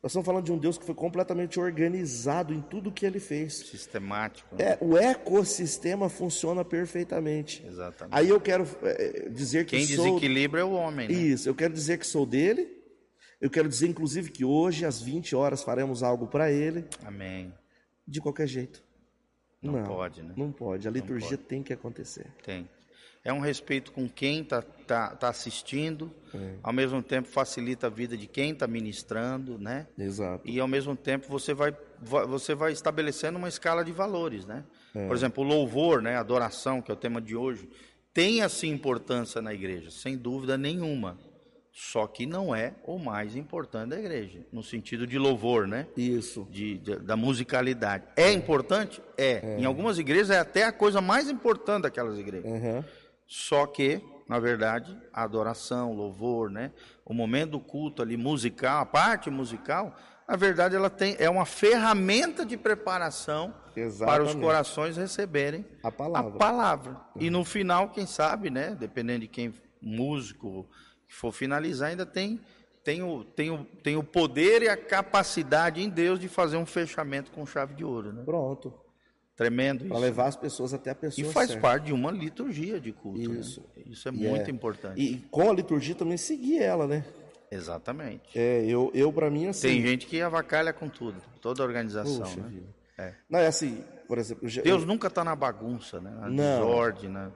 [0.00, 3.54] Nós estamos falando de um Deus que foi completamente organizado em tudo que ele fez.
[3.54, 4.54] Sistemático.
[4.54, 4.72] né?
[4.72, 7.64] É, o ecossistema funciona perfeitamente.
[7.66, 8.14] Exatamente.
[8.16, 11.14] Aí eu quero é, dizer que Quem sou desequilibra é o homem, né?
[11.14, 12.76] Isso, eu quero dizer que sou dele.
[13.40, 17.52] Eu quero dizer, inclusive, que hoje, às 20 horas, faremos algo para ele, Amém.
[18.06, 18.82] de qualquer jeito.
[19.62, 20.34] Não pode, né?
[20.36, 20.86] Não pode.
[20.86, 22.26] A liturgia tem que acontecer.
[22.44, 22.68] Tem.
[23.24, 26.14] É um respeito com quem está tá, tá assistindo,
[26.62, 29.86] ao mesmo tempo facilita a vida de quem está ministrando, né?
[29.98, 30.48] Exato.
[30.48, 34.64] E ao mesmo tempo você vai, você vai estabelecendo uma escala de valores, né?
[34.92, 37.68] Por exemplo, o louvor, né, a adoração, que é o tema de hoje,
[38.14, 41.18] tem assim importância na igreja, sem dúvida nenhuma.
[41.80, 45.86] Só que não é o mais importante da igreja, no sentido de louvor, né?
[45.96, 46.44] Isso.
[46.50, 48.02] de, de- da musicalidade.
[48.16, 49.00] É importante?
[49.16, 49.56] É.
[49.60, 52.50] Em algumas igrejas é até a coisa mais importante daquelas igrejas.
[52.50, 52.84] Aham.
[53.28, 56.72] Só que, na verdade, a adoração, louvor, né?
[57.04, 59.94] O momento do culto ali musical, a parte musical,
[60.28, 64.40] na verdade ela tem é uma ferramenta de preparação para os Exatamente.
[64.40, 66.34] corações receberem A palavra.
[66.34, 67.00] a palavra.
[67.20, 70.68] E no final, quem sabe, né, dependendo de quem músico
[71.08, 72.40] for finalizar, ainda tem
[72.84, 76.64] tem o, tem, o, tem o poder e a capacidade em Deus de fazer um
[76.64, 78.22] fechamento com chave de ouro, né?
[78.24, 78.72] Pronto.
[79.36, 80.04] Tremendo Para isso.
[80.04, 81.62] levar as pessoas até a pessoa E faz certa.
[81.62, 83.28] parte de uma liturgia de culto.
[83.32, 83.40] né?
[83.40, 83.62] Isso.
[83.86, 85.00] Isso é E muito é- importante.
[85.00, 87.04] E com a liturgia também seguir ela, né?
[87.50, 88.38] Exatamente.
[88.38, 89.68] É, eu, eu para mim, assim...
[89.68, 92.22] Tem gente que avacalha com tudo, toda a organização.
[92.22, 92.48] Puxa né?
[92.48, 92.66] vida.
[92.96, 93.14] É.
[93.28, 94.48] Não, é assim, por exemplo...
[94.48, 96.10] eu Deus nunca está na bagunça, né?
[96.10, 96.34] na Não.
[96.60, 97.10] desordem.
[97.10, 97.30] né?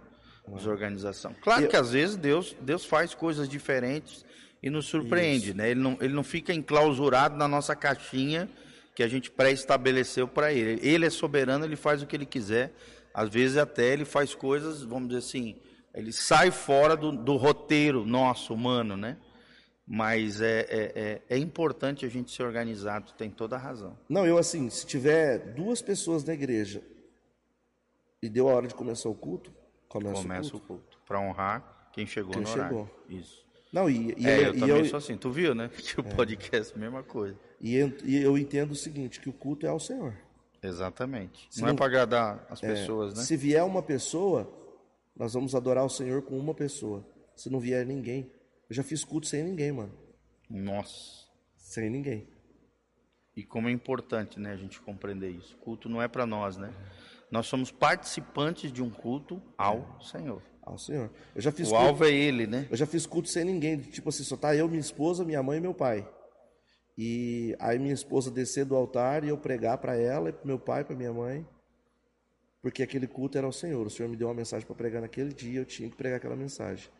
[0.49, 1.34] Desorganização.
[1.40, 4.24] Claro Eu- que às vezes Deus, Deus faz coisas diferentes
[4.62, 5.70] e nos surpreende, né?
[5.70, 8.49] Ele não, ele não fica enclausurado na nossa caixinha
[8.95, 10.78] que a gente pré-estabeleceu para ele.
[10.86, 12.72] Ele é soberano, ele faz o que ele quiser.
[13.14, 15.57] Às vezes até ele faz coisas, vamos dizer assim,
[15.95, 19.16] ele sai fora do, do roteiro nosso, humano, né?
[19.86, 23.99] Mas é, é, é, é importante a gente ser organizado, tem toda a razão.
[24.09, 26.82] Não, eu assim, se tiver duas pessoas na igreja
[28.22, 29.53] e deu a hora de começar o culto,
[29.93, 30.66] começa, Começa o culto.
[30.84, 32.68] culto, para honrar quem chegou Quem no horário.
[32.68, 32.90] chegou.
[33.09, 33.43] Isso.
[33.72, 35.16] Não, e, e É, eu, eu, também eu- sou assim.
[35.16, 35.68] Tu viu, né?
[35.68, 37.38] Que o podcast, mesma coisa.
[37.61, 40.14] e eu- e eu entendo o seguinte, que o culto é ao Senhor.
[40.62, 41.47] Exatamente.
[41.51, 43.22] Se não, é não- para agradar as pessoas, né?
[43.22, 44.51] Se vier uma pessoa,
[45.16, 47.05] nós vamos adorar o Senhor com uma pessoa.
[47.34, 48.30] Se não vier ninguém,
[48.70, 49.93] eu já fiz culto sem ninguém, mano.
[50.49, 51.22] Nossa.
[51.57, 52.28] Sem ninguém.
[53.34, 55.57] E como é importante, né, a gente compreender isso.
[55.57, 56.70] Culto não é para nós, né?
[57.33, 60.43] Nós somos participantes de um culto ao Senhor.
[60.61, 61.11] Ao Senhor.
[61.35, 62.68] Eu já fiz O culto, alvo é ele, né?
[62.70, 65.57] eu já fiz culto sem ninguém, tipo assim, só tá eu, minha esposa, minha mãe
[65.57, 66.07] e meu pai.
[66.97, 70.59] E aí minha esposa descer do altar e eu pregar para ela e pro meu
[70.59, 71.47] pai, para minha mãe.
[72.61, 73.87] Porque aquele culto era ao Senhor.
[73.87, 76.37] O Senhor me deu uma mensagem para pregar naquele dia, eu tinha que pregar aquela
[76.37, 76.91] mensagem.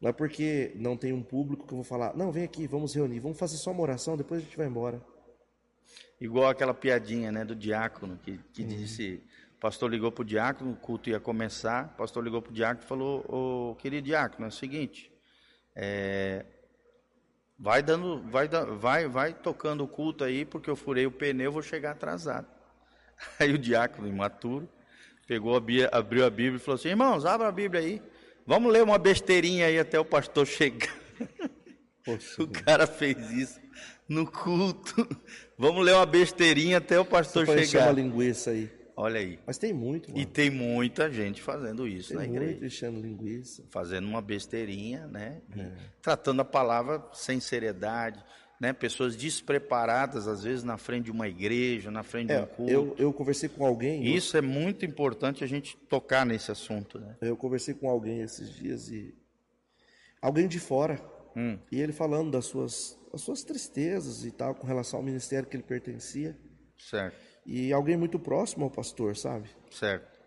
[0.00, 2.94] Não é porque não tem um público que eu vou falar, não, vem aqui, vamos
[2.94, 5.04] reunir, vamos fazer só uma oração, depois a gente vai embora.
[6.18, 9.31] Igual aquela piadinha, né, do diácono que, que disse, o
[9.62, 13.24] pastor ligou pro diácono, o culto ia começar, o pastor ligou pro diácono e falou,
[13.28, 15.08] ô querido diácono, é o seguinte,
[15.76, 16.44] é,
[17.56, 21.62] vai dando, vai, vai, vai tocando o culto aí, porque eu furei o pneu, vou
[21.62, 22.48] chegar atrasado.
[23.38, 24.68] Aí o diácono, imaturo,
[25.28, 28.02] pegou a Bíblia, abriu a Bíblia e falou assim, irmãos, abra a Bíblia aí,
[28.44, 30.92] vamos ler uma besteirinha aí até o pastor chegar.
[32.04, 33.60] Poxa, O cara fez isso
[34.08, 35.06] no culto.
[35.56, 37.92] Vamos ler uma besteirinha até o pastor encher uma chegar.
[37.92, 38.81] linguiça aí.
[38.96, 39.38] Olha aí.
[39.46, 40.20] Mas tem muito, mano.
[40.22, 42.66] E tem muita gente fazendo isso tem na muito igreja.
[42.66, 43.64] enchendo linguiça.
[43.70, 45.40] Fazendo uma besteirinha, né?
[45.56, 45.70] É.
[46.02, 48.22] Tratando a palavra sem seriedade,
[48.60, 48.72] né?
[48.72, 52.70] Pessoas despreparadas, às vezes, na frente de uma igreja, na frente de um É, culto.
[52.70, 54.06] eu, eu conversei com alguém.
[54.06, 57.16] eu- Isso é muito importante a gente tocar nesse assunto, né?
[57.22, 59.14] Eu conversei com alguém esses dias e
[60.20, 61.00] alguém de fora
[61.34, 65.48] Hum, e ele falando das suas, das suas tristezas e tal com relação ao ministério
[65.48, 66.38] que ele pertencia
[66.78, 69.48] certo, e alguém muito próximo ao pastor, sabe?
[69.70, 70.20] certo.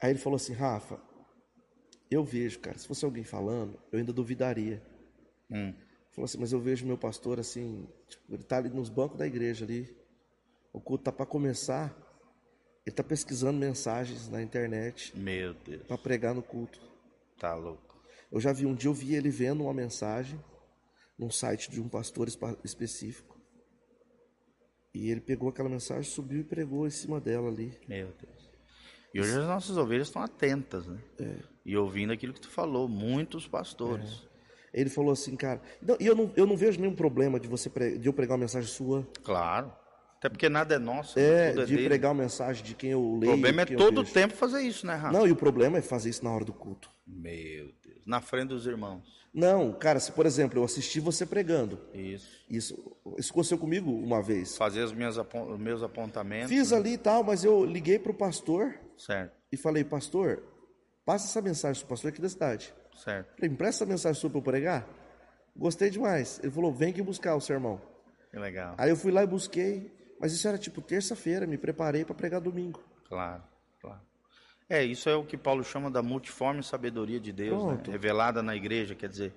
[0.00, 1.00] Aí ele falou assim, Rafa,
[2.10, 4.82] eu vejo, cara, se fosse alguém falando, eu ainda duvidaria.
[5.50, 5.72] Hum,
[6.12, 9.26] Falou assim, mas eu vejo meu pastor assim, tipo, ele tá ali nos bancos da
[9.26, 9.94] igreja ali,
[10.72, 11.94] o culto tá para começar,
[12.86, 16.80] ele tá pesquisando mensagens na internet meu Deus, para pregar no culto.
[17.38, 18.02] tá louco.
[18.32, 20.42] Eu já vi um dia eu vi ele vendo uma mensagem
[21.18, 22.28] num site de um pastor
[22.64, 23.35] específico.
[24.96, 27.72] E ele pegou aquela mensagem, subiu e pregou em cima dela ali.
[27.88, 28.46] Meu Deus.
[29.14, 30.98] E hoje as nossas ovelhas estão atentas, né?
[31.20, 31.36] É.
[31.64, 34.24] E ouvindo aquilo que tu falou, muitos pastores.
[34.74, 37.70] Ele falou assim, cara, não, e eu não, eu não vejo nenhum problema de você
[37.70, 39.72] pre- de eu pregar uma mensagem sua, Claro.
[40.18, 41.88] Até porque nada é nosso, é, tudo é de dele.
[41.88, 43.32] pregar uma mensagem de quem eu O leio.
[43.32, 44.14] problema é todo vejo.
[44.14, 45.12] tempo fazer isso, né, Rafa?
[45.16, 46.90] Não, e o problema é fazer isso na hora do culto.
[47.06, 48.00] Meu Deus.
[48.06, 49.04] Na frente dos irmãos.
[49.36, 52.42] Não, cara, se por exemplo eu assisti você pregando, Isso.
[52.48, 54.56] isso, isso aconteceu comigo uma vez.
[54.56, 56.48] Fazer os meus, os meus apontamentos.
[56.48, 60.42] Fiz ali e tal, mas eu liguei pro pastor Certo, e falei, pastor,
[61.04, 62.72] passa essa mensagem pro pastor aqui da cidade.
[63.04, 63.34] certo.
[63.36, 64.88] Falei, empresta essa mensagem sua para eu pregar?
[65.54, 66.40] Gostei demais.
[66.42, 67.78] Ele falou, vem aqui buscar o sermão.
[68.30, 68.74] Que legal.
[68.78, 72.40] Aí eu fui lá e busquei, mas isso era tipo terça-feira, me preparei para pregar
[72.40, 72.82] domingo.
[73.06, 73.42] Claro,
[73.82, 74.00] claro.
[74.68, 77.78] É, isso é o que Paulo chama da multiforme sabedoria de Deus, né?
[77.90, 78.94] Revelada na igreja.
[78.94, 79.32] Quer dizer,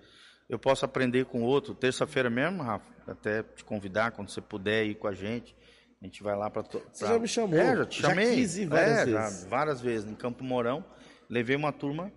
[0.49, 1.75] eu posso aprender com outro.
[1.75, 5.55] Terça-feira mesmo, Rafa, até te convidar quando você puder ir com a gente.
[6.01, 6.63] A gente vai lá para.
[6.91, 7.59] Você já me chamou.
[7.59, 8.35] É, já te Já chamei.
[8.35, 9.45] quis ir várias é, já vezes.
[9.45, 10.09] várias vezes.
[10.09, 10.83] Em Campo Mourão,
[11.29, 12.11] levei uma turma,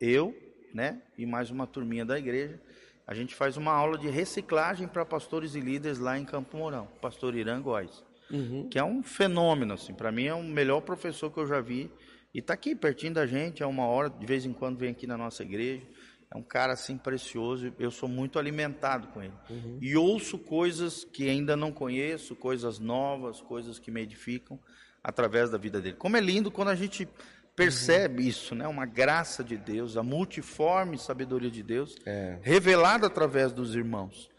[0.00, 0.32] eu,
[0.72, 2.60] né, e mais uma turminha da igreja.
[3.06, 6.86] A gente faz uma aula de reciclagem para pastores e líderes lá em Campo Mourão,
[7.00, 8.66] pastor Irã Góes Uhum.
[8.70, 11.90] que é um fenômeno, assim, para mim é o melhor professor que eu já vi
[12.34, 15.06] e tá aqui pertinho da gente, é uma hora, de vez em quando vem aqui
[15.06, 15.82] na nossa igreja,
[16.30, 19.34] é um cara assim precioso, eu sou muito alimentado com ele.
[19.80, 24.58] E ouço coisas que ainda não conheço, coisas novas, coisas que me edificam
[25.04, 25.96] através da vida dele.
[25.96, 27.06] Como é lindo quando a gente
[27.54, 28.66] percebe isso, né?
[28.66, 32.38] Uma graça de Deus, a multiforme sabedoria de Deus, É.
[32.40, 34.30] revelada através dos irmãos.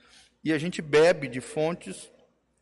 [0.43, 2.11] E a gente bebe de fontes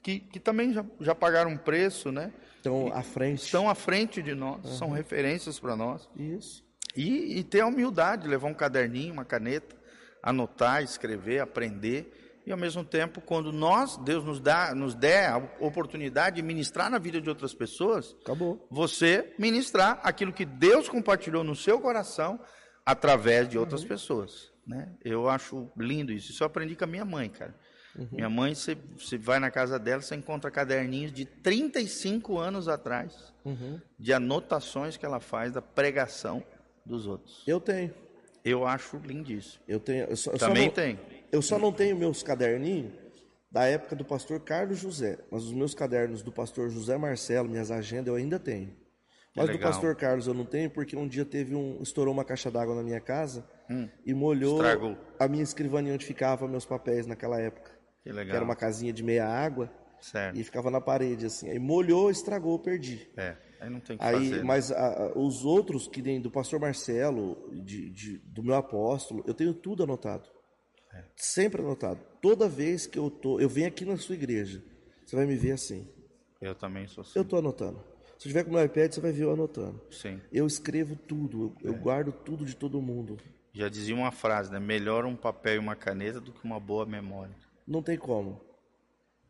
[0.03, 2.33] que, que também já, já pagaram um preço, né?
[2.61, 3.43] Então, à frente.
[3.43, 6.09] Estão à frente de nós, são referências para nós.
[6.15, 6.63] Isso.
[6.95, 9.75] E, e ter a humildade, levar um caderninho, uma caneta,
[10.23, 12.11] anotar, escrever, aprender
[12.45, 16.89] e ao mesmo tempo, quando nós, Deus nos dá, nos der a oportunidade de ministrar
[16.89, 18.65] na vida de outras pessoas, Acabou.
[18.69, 22.39] você ministrar aquilo que Deus compartilhou no seu coração
[22.85, 24.91] através de outras pessoas, né?
[25.05, 26.31] Eu acho lindo isso.
[26.31, 27.53] Isso eu aprendi com a minha mãe, cara.
[28.11, 33.33] Minha mãe, você, você vai na casa dela, você encontra caderninhos de 35 anos atrás,
[33.99, 36.43] de anotações que ela faz da pregação
[36.85, 37.43] dos outros.
[37.45, 37.93] Eu tenho.
[38.43, 39.61] Eu acho lindíssimo.
[39.67, 40.05] Eu tenho.
[40.05, 40.99] Eu só, eu Também não- tem.
[41.31, 42.91] Eu só não tenho meus caderninhos
[43.51, 47.69] da época do pastor Carlos José, mas os meus cadernos do pastor José Marcelo, minhas
[47.71, 48.75] agendas, eu ainda tenho.
[49.35, 49.71] Mas do legal.
[49.71, 52.83] pastor Carlos eu não tenho porque um dia teve um estourou uma caixa d'água na
[52.83, 53.45] minha casa
[54.05, 54.57] e molhou Hum.
[54.57, 54.97] Estragou.
[55.19, 57.71] a minha escrivaninha onde ficava meus papéis naquela época.
[58.03, 58.35] Que Que legal.
[58.37, 59.71] era uma casinha de meia água
[60.01, 60.37] Certo.
[60.39, 61.49] e ficava na parede assim.
[61.49, 63.07] Aí molhou, estragou, perdi.
[63.15, 64.37] É, aí não tem que Aí, fazer.
[64.37, 64.43] né?
[64.43, 69.33] mas a- os outros que nem do pastor Marcelo, de, de- do meu apóstolo, eu
[69.33, 70.27] tenho tudo anotado.
[70.93, 71.03] É.
[71.15, 71.99] Sempre anotado.
[72.21, 74.63] Toda vez que eu tô, eu venho aqui na sua igreja,
[75.05, 75.87] você vai me ver assim.
[76.41, 77.17] Eu também sou assim.
[77.17, 77.83] Eu tô anotando.
[78.17, 79.81] Se tiver com o meu iPad, você vai ver eu anotando.
[79.91, 80.19] Sim.
[80.31, 81.73] Eu escrevo tudo, eu, É.
[81.73, 83.17] eu guardo tudo de todo mundo.
[83.53, 84.59] Já dizia uma frase, né?
[84.59, 87.35] Melhor um papel e uma caneta do que uma boa memória.
[87.71, 88.41] Não tem como.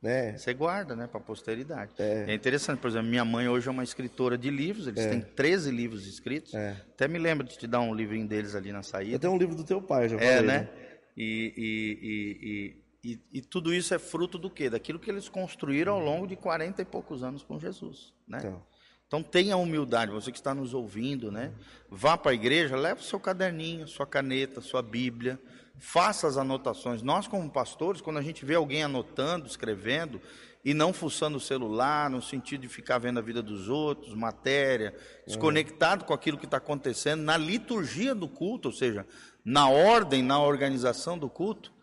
[0.01, 0.35] Né?
[0.35, 1.91] Você guarda, né, para posteridade.
[1.99, 2.33] É.
[2.33, 6.07] interessante, por exemplo, minha mãe hoje é uma escritora de livros, eles têm 13 livros
[6.07, 6.55] escritos.
[6.55, 6.71] É.
[6.89, 9.19] Até me lembro de te dar um livrinho deles ali na saída.
[9.19, 10.69] Tenho um livro do teu pai, já É, falei, né?
[11.15, 14.71] E, e, e, e, e, e tudo isso é fruto do quê?
[14.71, 18.39] Daquilo que eles construíram ao longo de 40 e poucos anos com Jesus, né?
[18.39, 18.63] Então,
[19.07, 21.51] Então tenha humildade, você que está nos ouvindo, né?
[21.91, 25.39] Vá para a igreja, leve o seu caderninho, sua caneta, sua Bíblia,
[25.81, 27.01] faça as anotações.
[27.01, 30.21] Nós, como pastores, quando a gente vê alguém anotando, escrevendo,
[30.63, 34.95] e não fuçando o celular, no sentido de ficar vendo a vida dos outros, matéria,
[35.25, 39.07] desconectado com aquilo que está acontecendo, na liturgia do culto, ou seja,
[39.43, 41.73] na ordem, na organização do culto,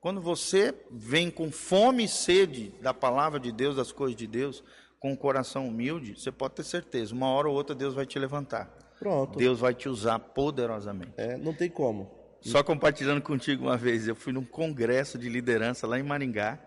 [0.00, 4.64] quando você vem com fome e sede da palavra de Deus, das coisas de Deus,
[4.98, 8.18] com um coração humilde, você pode ter certeza, uma hora ou outra Deus vai te
[8.18, 8.68] levantar.
[8.98, 9.38] pronto.
[9.38, 11.12] Deus vai te usar poderosamente.
[11.16, 12.23] É, não tem como.
[12.44, 16.58] Só compartilhando contigo uma vez, eu fui num congresso de liderança lá em Maringá.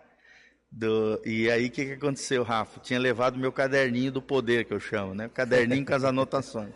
[0.70, 2.82] do- e aí o que, que aconteceu, Rafa?
[2.82, 5.30] Tinha levado meu caderninho do poder, que eu chamo, né?
[5.34, 6.74] Caderninho com as anotações.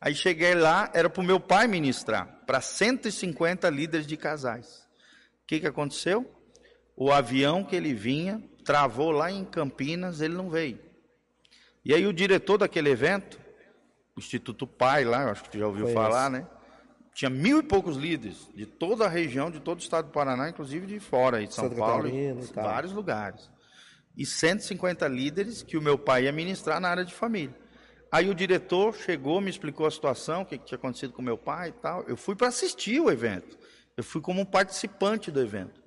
[0.00, 4.78] Aí cheguei lá, era para o meu pai ministrar, para 150 líderes de casais.
[5.44, 6.28] O que, que aconteceu?
[6.96, 10.80] O avião que ele vinha travou lá em Campinas, ele não veio.
[11.84, 13.38] E aí o diretor daquele evento,
[14.16, 16.02] o Instituto Pai lá, acho que tu já ouviu Conheço.
[16.02, 16.46] falar, né?
[17.20, 20.48] Tinha mil e poucos líderes de toda a região, de todo o estado do Paraná,
[20.48, 23.50] inclusive de fora, de São Santa Paulo, Catarina e vários lugares.
[24.16, 27.54] E 150 líderes que o meu pai ia ministrar na área de família.
[28.10, 31.36] Aí o diretor chegou, me explicou a situação, o que, que tinha acontecido com meu
[31.36, 32.04] pai e tal.
[32.04, 33.58] Eu fui para assistir o evento.
[33.98, 35.78] Eu fui como um participante do evento.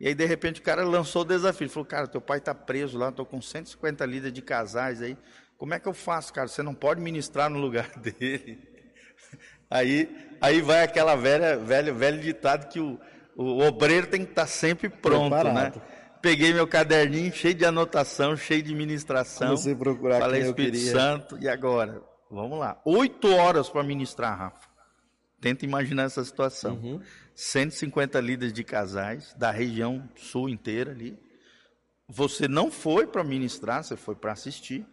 [0.00, 1.66] E aí, de repente, o cara lançou o desafio.
[1.66, 5.18] Ele falou, cara, teu pai está preso lá, estou com 150 líderes de casais aí.
[5.58, 6.48] Como é que eu faço, cara?
[6.48, 8.66] Você não pode ministrar no lugar dele.
[9.70, 12.98] Aí, aí vai aquela velha, velho, velho ditado que o,
[13.36, 15.76] o obreiro tem que estar sempre pronto, Preparado.
[15.76, 15.82] né?
[16.20, 19.48] Peguei meu caderninho cheio de anotação, cheio de ministração.
[19.48, 20.90] Comecei a procurar Falei, quem Espírito.
[20.90, 22.02] Santo, e agora?
[22.30, 22.80] Vamos lá.
[22.84, 24.68] Oito horas para ministrar, Rafa.
[25.40, 26.74] Tenta imaginar essa situação.
[26.74, 27.00] Uhum.
[27.34, 31.16] 150 líderes de casais da região sul inteira ali.
[32.08, 34.84] Você não foi para ministrar, você foi para assistir.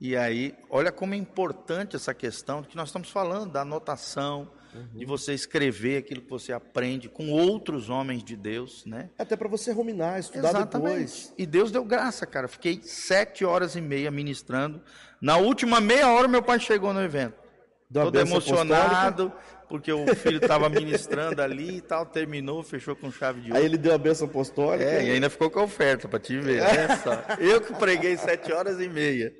[0.00, 4.48] E aí, olha como é importante essa questão que nós estamos falando, da anotação,
[4.94, 9.10] de você escrever aquilo que você aprende com outros homens de Deus, né?
[9.18, 11.32] Até para você ruminar, estudar depois.
[11.36, 12.48] E Deus deu graça, cara.
[12.48, 14.82] Fiquei sete horas e meia ministrando.
[15.20, 17.45] Na última meia hora, meu pai chegou no evento.
[17.92, 19.32] Todo emocionado,
[19.68, 22.04] porque o filho estava ministrando ali e tal.
[22.04, 23.58] Terminou, fechou com chave de ouro.
[23.60, 24.84] Aí ele deu a benção apostólica.
[24.90, 26.62] É, e ainda ficou com a oferta para te ver.
[26.62, 27.22] Olha só.
[27.38, 29.32] Eu que preguei sete horas e meia.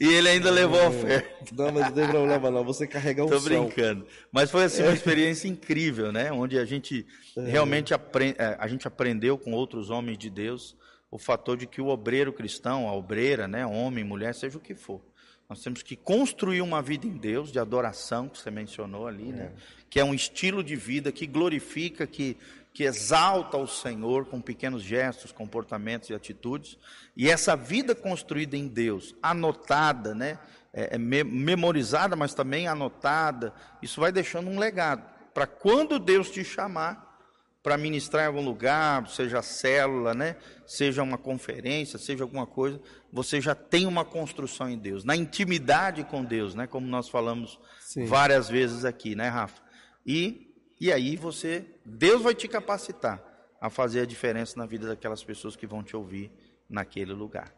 [0.00, 1.28] E ele ainda levou a oferta.
[1.52, 2.64] Não, mas não tem problema não.
[2.64, 4.06] Você carrega um Tô brincando.
[4.32, 6.30] Mas foi assim uma experiência incrível, né?
[6.30, 7.04] Onde a gente
[7.36, 10.76] realmente apre- eh, a gente aprendeu com outros homens de Deus
[11.10, 14.74] o fator de que o obreiro cristão, a obreira, né, homem, mulher, seja o que
[14.74, 15.00] for,
[15.48, 19.52] nós temos que construir uma vida em Deus de adoração que você mencionou ali, né?
[19.88, 22.36] Que é um estilo de vida que glorifica, que
[22.70, 26.78] que exalta o Senhor com pequenos gestos, comportamentos e atitudes.
[27.16, 30.38] E essa vida construída em Deus, anotada, né?
[30.72, 35.02] É, é me- memorizada, mas também anotada, isso vai deixando um legado
[35.34, 37.07] para quando Deus te chamar
[37.68, 40.36] para ministrar em algum lugar, seja célula, né?
[40.66, 42.80] Seja uma conferência, seja alguma coisa,
[43.12, 46.66] você já tem uma construção em Deus, na intimidade com Deus, né?
[46.66, 48.06] Como nós falamos Sim.
[48.06, 49.60] várias vezes aqui, né, Rafa?
[50.06, 50.46] E
[50.80, 53.22] e aí você, Deus vai te capacitar
[53.60, 56.32] a fazer a diferença na vida daquelas pessoas que vão te ouvir
[56.70, 57.52] naquele lugar.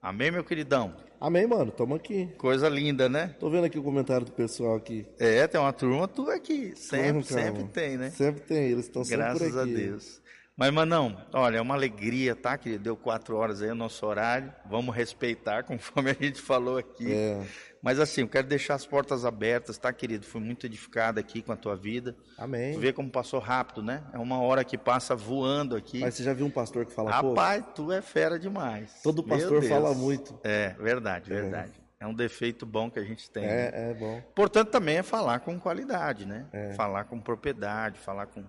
[0.00, 0.94] Amém, meu queridão?
[1.20, 1.72] Amém, mano.
[1.72, 2.26] Tamo aqui.
[2.38, 3.34] Coisa linda, né?
[3.40, 5.06] Tô vendo aqui o comentário do pessoal aqui.
[5.18, 6.74] É, tem uma turma tu aqui.
[6.76, 8.10] Sempre, Claro, sempre tem, né?
[8.10, 9.74] Sempre tem, eles estão sempre Graças por a aqui.
[9.74, 10.22] Deus.
[10.56, 12.84] Mas, Manão, olha, é uma alegria, tá, querido?
[12.84, 14.52] Deu quatro horas aí o nosso horário.
[14.70, 17.12] Vamos respeitar, conforme a gente falou aqui.
[17.12, 17.42] É.
[17.86, 20.26] Mas assim, eu quero deixar as portas abertas, tá, querido?
[20.26, 22.16] Fui muito edificado aqui com a tua vida.
[22.36, 22.72] Amém.
[22.74, 24.02] Tu vê como passou rápido, né?
[24.12, 26.00] É uma hora que passa voando aqui.
[26.00, 27.38] Mas você já viu um pastor que fala pouco?
[27.38, 29.02] Rapaz, tu é fera demais.
[29.04, 30.36] Todo pastor fala muito.
[30.42, 31.74] É, verdade, verdade.
[32.00, 32.04] É.
[32.08, 33.46] um defeito bom que a gente tem.
[33.46, 33.70] né?
[33.72, 34.18] É, é bom.
[34.18, 36.44] Importante também é falar com qualidade, né?
[36.52, 36.72] É.
[36.72, 38.42] Falar com propriedade, falar com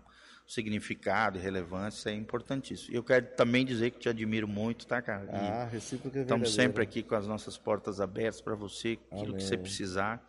[0.48, 2.94] significado e relevância, é importantíssimo.
[2.94, 5.26] E eu quero também dizer que te admiro muito, tá, cara?
[5.26, 9.36] E Ah, recíproca é Estamos sempre aqui com as nossas portas abertas para você, aquilo
[9.36, 9.64] que você Amém.
[9.64, 10.26] precisar.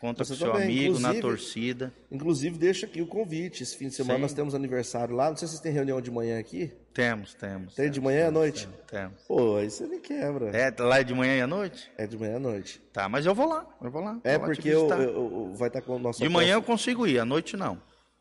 [0.00, 1.92] Conta Você com seu também, amigo na inclusive- torcida.
[2.10, 3.62] Inclusive, deixa aqui o convite.
[3.62, 4.22] Esse fim de semana Sim.
[4.22, 5.28] nós temos aniversário lá.
[5.28, 6.72] Não sei se vocês têm reunião de manhã aqui.
[6.94, 7.74] Temos, temos.
[7.74, 8.66] Tem de temos, manhã à temos, noite?
[8.66, 8.86] Temos.
[8.86, 9.22] temos.
[9.28, 10.56] Pô, aí você me quebra.
[10.56, 11.92] É, lá é de manhã e à noite?
[11.98, 12.80] É de manhã à noite.
[12.94, 14.18] Tá, mas eu vou lá, eu vou lá.
[14.24, 16.62] É vou lá porque eu, eu- eu- vai estar com o nosso De manhã eu
[16.62, 17.78] consigo ir, à noite não.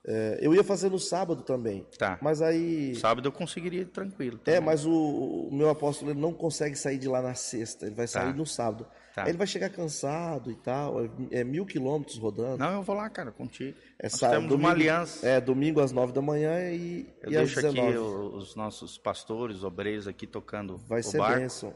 [0.07, 1.85] É, eu ia fazer no sábado também.
[1.97, 2.17] Tá.
[2.21, 2.95] Mas aí.
[2.95, 4.39] Sábado eu conseguiria ir tranquilo.
[4.45, 4.61] É, também.
[4.61, 7.85] mas o, o meu apóstolo ele não consegue sair de lá na sexta.
[7.85, 8.33] Ele vai sair Tá.
[8.33, 8.87] no sábado.
[9.13, 9.23] Tá.
[9.23, 11.03] Aí ele vai chegar cansado e tal.
[11.03, 12.57] É, é mil quilômetros rodando.
[12.57, 13.77] Não, eu vou lá, cara, contigo.
[13.99, 15.27] É Nós sábado, temos uma aliança.
[15.27, 17.97] É, domingo às nove da manhã e, Eu e às deixo aqui 19.
[17.97, 21.39] o- os nossos pastores, obreiros aqui tocando Vai o ser barco.
[21.39, 21.73] bênção.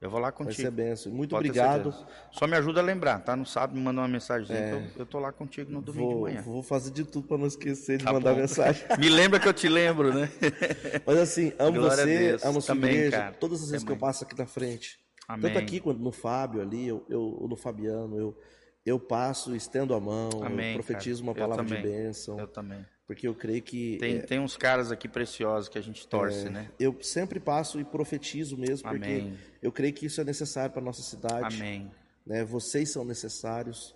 [0.00, 0.62] Eu vou lá Vai contigo.
[0.62, 1.10] ser bênção.
[1.12, 1.92] Muito Pode obrigado.
[2.30, 3.34] Só me ajuda a lembrar, tá?
[3.34, 6.14] No sábado me manda uma mensagem que eu, eu tô lá contigo no domingo de
[6.14, 6.42] Vou, manhã.
[6.42, 8.40] vou fazer de tudo para não esquecer de Tá mandar bom.
[8.40, 8.84] mensagem.
[8.96, 10.30] Me lembra que eu te lembro, né?
[11.04, 13.16] Mas assim, amo Glória você, amo sua Também, igreja.
[13.16, 13.32] cara.
[13.34, 14.08] Todas as vezes que eu Também.
[14.08, 14.98] passo aqui na frente.
[15.26, 15.42] Amém.
[15.42, 18.38] Tanto aqui quanto no Fábio ali, eu, eu, no Fabiano, eu,
[18.86, 21.32] eu passo, estendo a mão, Amém, profetizo cara.
[21.32, 21.82] uma palavra de também.
[22.04, 22.38] bênção.
[22.38, 22.86] Eu também.
[23.08, 23.96] Porque eu creio que.
[23.98, 26.68] Tem, é, tem uns caras aqui preciosos que a gente torce, né?
[26.78, 29.32] eu sempre passo e profetizo mesmo, porque Amém.
[29.62, 31.56] eu creio que isso é necessário para nossa cidade.
[31.56, 31.90] Amém.
[32.26, 32.44] Né?
[32.44, 33.94] Vocês são necessários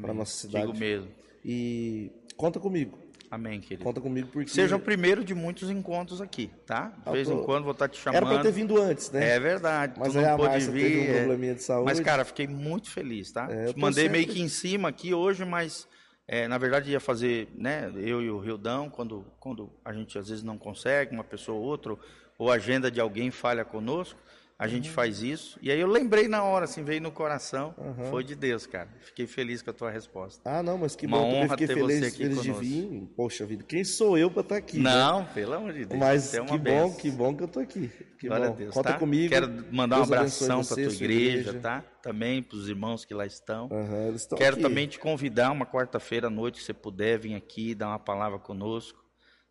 [0.00, 0.66] para nossa cidade.
[0.66, 1.08] Digo mesmo.
[1.44, 2.96] E conta comigo.
[3.28, 3.82] Amém, querido.
[3.82, 4.48] Conta comigo porque.
[4.52, 6.92] Seja o primeiro de muitos encontros aqui, tá?
[7.02, 8.34] De Eu vez tô- em quando vou estar te Era chamando.
[8.34, 9.30] para ter vindo antes, né?
[9.30, 9.94] É verdade.
[9.98, 11.08] Mas tu não a pôde teve um vir.
[11.10, 11.18] é.
[11.18, 11.86] probleminha de saúde.
[11.86, 13.48] Mas, cara, fiquei muito feliz, tá?
[13.50, 15.88] É, Te Mandei sempre- meio que em cima aqui hoje, mas
[16.26, 17.92] é, na verdade ia fazer, né?
[17.96, 21.64] Eu e o Rildão, quando, quando a gente às vezes não consegue, uma pessoa ou
[21.64, 21.96] outra,
[22.38, 24.18] ou a agenda de alguém falha conosco,
[24.56, 24.94] a gente Uhum.
[24.94, 25.58] faz isso.
[25.60, 27.74] E aí eu lembrei na hora, assim, veio no coração.
[28.10, 28.88] Foi de Deus, cara.
[29.00, 30.40] Fiquei feliz com a tua resposta.
[30.48, 32.62] Ah, não, mas que Uma bom, honra fiquei ter feliz, você aqui feliz de conosco.
[32.64, 33.12] vir.
[33.16, 34.78] Poxa vida, quem sou eu para estar aqui?
[34.78, 34.90] né?
[34.90, 35.98] Não, pelo amor de Deus.
[36.00, 36.92] Mas é que bom, benção.
[37.00, 37.90] que bom que eu tô aqui.
[38.18, 38.52] Que Glória bom.
[38.52, 38.98] a Deus, Conta tá?
[38.98, 39.28] comigo.
[39.28, 41.84] Quero mandar um Deus abençoe abração para tua sua igreja, tá?
[42.00, 43.68] Também para os irmãos que lá estão.
[43.72, 44.62] Aham, eles estão Quero aqui.
[44.62, 48.38] também te convidar uma quarta-feira à noite, se você puder vir aqui dar uma palavra
[48.38, 49.02] conosco,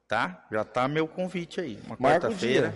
[0.07, 0.47] tá?
[0.51, 2.73] Já tá meu convite aí, uma quarta-feira.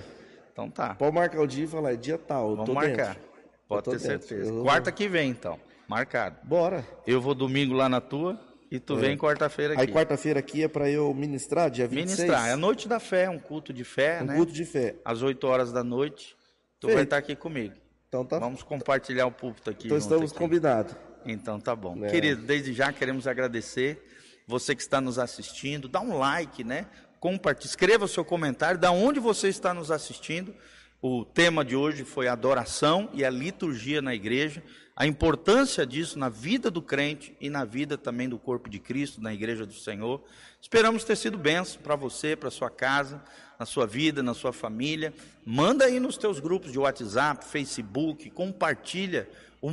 [0.58, 0.96] Então tá.
[0.96, 3.14] Pode marcar o dia e falar, é dia tal, Vamos marcar.
[3.14, 3.22] dentro.
[3.68, 4.08] Pode ter dentro.
[4.08, 4.52] certeza.
[4.52, 5.60] Eu- Quarta que vem, então.
[5.88, 6.38] Marcado.
[6.44, 6.84] Bora.
[7.06, 8.40] Eu vou domingo lá na tua
[8.72, 9.84] e tu vem quarta-feira aqui.
[9.84, 9.86] É.
[9.86, 12.22] Aí quarta-feira aqui é para eu ministrar, dia 26.
[12.22, 12.50] Ministrar.
[12.50, 14.36] É a noite da fé, um culto de fé, um né?
[14.36, 14.96] culto de fé.
[15.06, 16.36] Às 8 horas da noite.
[16.80, 16.96] Tu Feito.
[16.96, 17.76] vai estar aqui comigo.
[18.08, 18.40] Então tá.
[18.40, 19.86] Vamos compartilhar o púlpito aqui.
[19.86, 20.40] então estamos aqui.
[20.40, 20.96] combinados.
[21.24, 22.04] Então tá bom.
[22.04, 22.10] É.
[22.10, 24.04] Querido, desde já queremos agradecer
[24.48, 25.88] você que está nos assistindo.
[25.88, 26.88] Dá um like, né?
[27.28, 30.56] Compartilhe, escreva o seu comentário, da onde você está nos assistindo.
[31.02, 34.64] O tema de hoje foi adoração e a liturgia na igreja,
[34.96, 39.22] a importância disso na vida do crente e na vida também do corpo de Cristo,
[39.22, 40.24] na igreja do Senhor.
[40.62, 43.22] Esperamos ter sido bênção para você, para sua casa,
[43.60, 45.14] na sua vida, na sua família.
[45.46, 49.28] Manda aí nos teus grupos de WhatsApp, Facebook, compartilha
[49.62, 49.70] o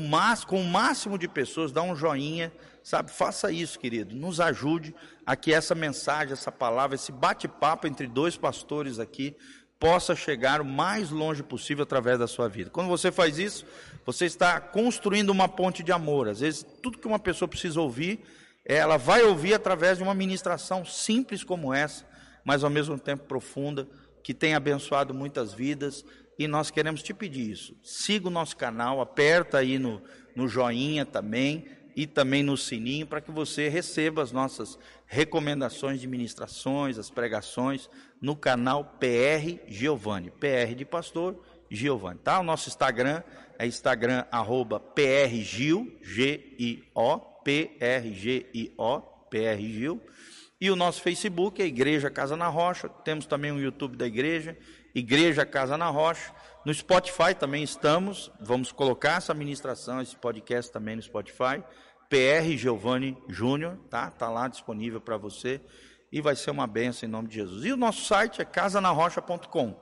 [0.49, 2.53] com o máximo de pessoas, dá um joinha,
[2.85, 3.11] sabe?
[3.11, 4.15] Faça isso, querido.
[4.15, 4.95] Nos ajude
[5.25, 9.35] a que essa mensagem, essa palavra, esse bate-papo entre dois pastores aqui
[9.81, 12.71] possa chegar o mais longe possível através da sua vida.
[12.71, 13.67] Quando você faz isso,
[14.05, 16.29] você está construindo uma ponte de amor.
[16.29, 18.21] Às vezes, tudo que uma pessoa precisa ouvir,
[18.65, 22.07] ela vai ouvir através de uma ministração simples como essa,
[22.45, 23.89] mas ao mesmo tempo profunda,
[24.23, 26.05] que tem abençoado muitas vidas.
[26.39, 27.77] E nós queremos te pedir isso.
[27.83, 30.03] Siga o nosso canal, aperta aí no,
[30.37, 31.67] no joinha também
[31.97, 37.89] e também no sininho para que você receba as nossas recomendações de ministrações, as pregações
[38.21, 41.41] no canal PR Giovanni, PR de pastor
[41.71, 42.41] Giovanni, tá?
[42.41, 43.23] O nosso Instagram
[43.59, 49.01] é Instagram arroba PRGil, G-I-O, P-R-G-I-O,
[49.31, 50.01] PR Gil.
[50.61, 52.89] E o nosso Facebook é Igreja Casa na Rocha.
[52.89, 54.57] Temos também o YouTube da igreja,
[54.95, 56.33] Igreja Casa na Rocha.
[56.65, 58.33] No Spotify também estamos.
[58.41, 61.63] Vamos colocar essa ministração, esse podcast também no Spotify.
[62.09, 64.11] PR Giovanni Júnior, tá?
[64.11, 65.61] Tá lá disponível para você.
[66.11, 67.65] e vai ser uma benção em nome de Jesus.
[67.65, 69.75] E o nosso site é casanarrocha.com.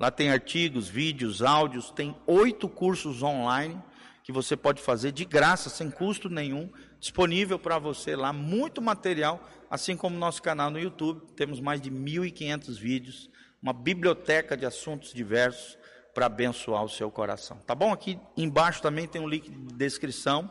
[0.00, 3.78] Lá tem artigos, vídeos, áudios, tem oito cursos online
[4.22, 9.46] que você pode fazer de graça, sem custo nenhum, disponível para você lá, muito material,
[9.70, 13.30] assim como nosso canal no YouTube, temos mais de 1.500 vídeos,
[13.62, 15.76] uma biblioteca de assuntos diversos
[16.14, 17.58] para abençoar o seu coração.
[17.66, 17.92] Tá bom?
[17.92, 20.48] Aqui embaixo também tem um link de descrição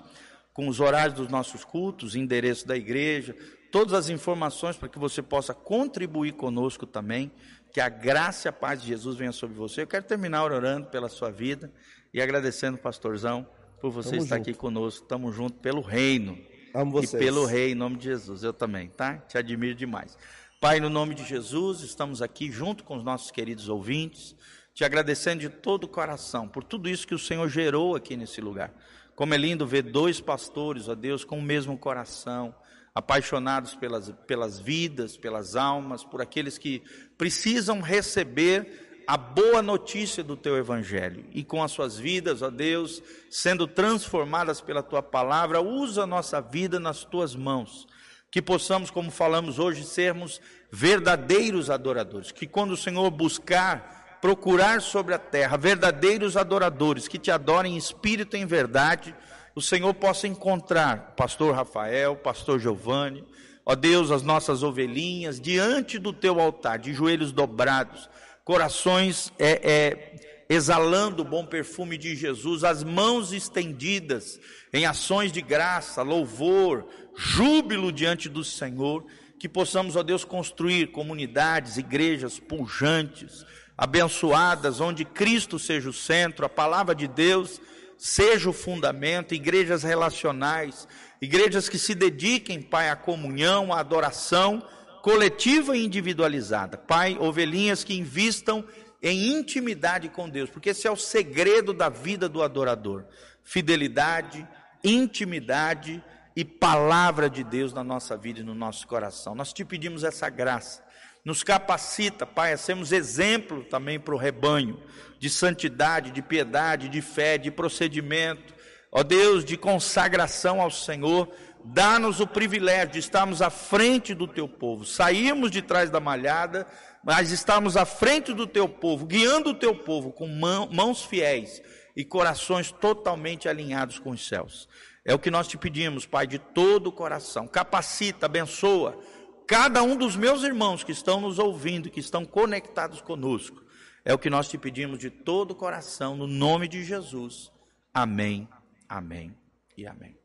[0.53, 3.35] com os horários dos nossos cultos, endereço da igreja,
[3.71, 7.31] todas as informações para que você possa contribuir conosco também.
[7.71, 9.81] Que a graça e a paz de Jesus venha sobre você.
[9.81, 11.73] Eu quero terminar orando pela sua vida
[12.13, 13.47] e agradecendo, pastorzão,
[13.81, 14.49] por você Tamo estar junto.
[14.49, 15.01] aqui conosco.
[15.01, 16.37] Estamos juntos pelo reino.
[16.71, 17.13] Amo vocês.
[17.13, 18.43] E pelo rei, em nome de Jesus.
[18.43, 19.17] Eu também, tá?
[19.17, 20.15] Te admiro demais.
[20.61, 24.35] Pai, no nome de Jesus, estamos aqui junto com os nossos queridos ouvintes,
[24.73, 28.41] te agradecendo de todo o coração por tudo isso que o Senhor gerou aqui nesse
[28.41, 28.73] lugar.
[29.15, 32.55] Como é lindo ver dois pastores, ó Deus, com o mesmo coração,
[32.95, 36.81] apaixonados pelas, pelas vidas, pelas almas, por aqueles que
[37.17, 43.03] precisam receber a boa notícia do teu evangelho e com as suas vidas, ó Deus,
[43.29, 47.87] sendo transformadas pela tua palavra, usa a nossa vida nas tuas mãos.
[48.31, 50.41] Que possamos, como falamos hoje, sermos
[50.71, 52.31] verdadeiros adoradores.
[52.31, 57.77] Que quando o Senhor buscar procurar sobre a terra verdadeiros adoradores que te adorem em
[57.77, 59.13] espírito e em verdade,
[59.53, 63.25] o Senhor possa encontrar pastor Rafael, pastor Giovanni,
[63.65, 68.09] ó Deus, as nossas ovelhinhas diante do teu altar, de joelhos dobrados,
[68.45, 74.39] corações é, é, exalando o bom perfume de Jesus, as mãos estendidas
[74.71, 79.05] em ações de graça, louvor, júbilo diante do Senhor,
[79.37, 83.45] que possamos, ó Deus, construir comunidades, igrejas pujantes,
[83.77, 87.59] abençoadas, onde Cristo seja o centro, a palavra de Deus
[87.97, 90.87] seja o fundamento, igrejas relacionais,
[91.21, 94.61] igrejas que se dediquem, Pai, à comunhão, à adoração
[95.01, 96.77] coletiva e individualizada.
[96.77, 98.65] Pai, ovelhinhas que invistam
[99.01, 103.05] em intimidade com Deus, porque esse é o segredo da vida do adorador.
[103.43, 104.47] Fidelidade,
[104.83, 106.01] intimidade
[106.35, 109.35] e palavra de Deus na nossa vida e no nosso coração.
[109.35, 110.82] Nós te pedimos essa graça
[111.25, 114.79] nos capacita, Pai, a sermos exemplo também para o rebanho
[115.19, 118.53] de santidade, de piedade, de fé, de procedimento,
[118.91, 121.29] ó Deus, de consagração ao Senhor.
[121.63, 124.83] Dá-nos o privilégio de estarmos à frente do teu povo.
[124.83, 126.67] Saímos de trás da malhada,
[127.01, 131.61] mas estamos à frente do teu povo, guiando o teu povo com mãos fiéis
[131.95, 134.67] e corações totalmente alinhados com os céus.
[135.05, 137.47] É o que nós te pedimos, Pai, de todo o coração.
[137.47, 138.99] Capacita, abençoa
[139.47, 143.63] cada um dos meus irmãos que estão nos ouvindo, que estão conectados conosco.
[144.05, 147.51] É o que nós te pedimos de todo o coração, no nome de Jesus.
[147.93, 148.47] Amém,
[148.89, 149.35] amém
[149.77, 150.22] e amém.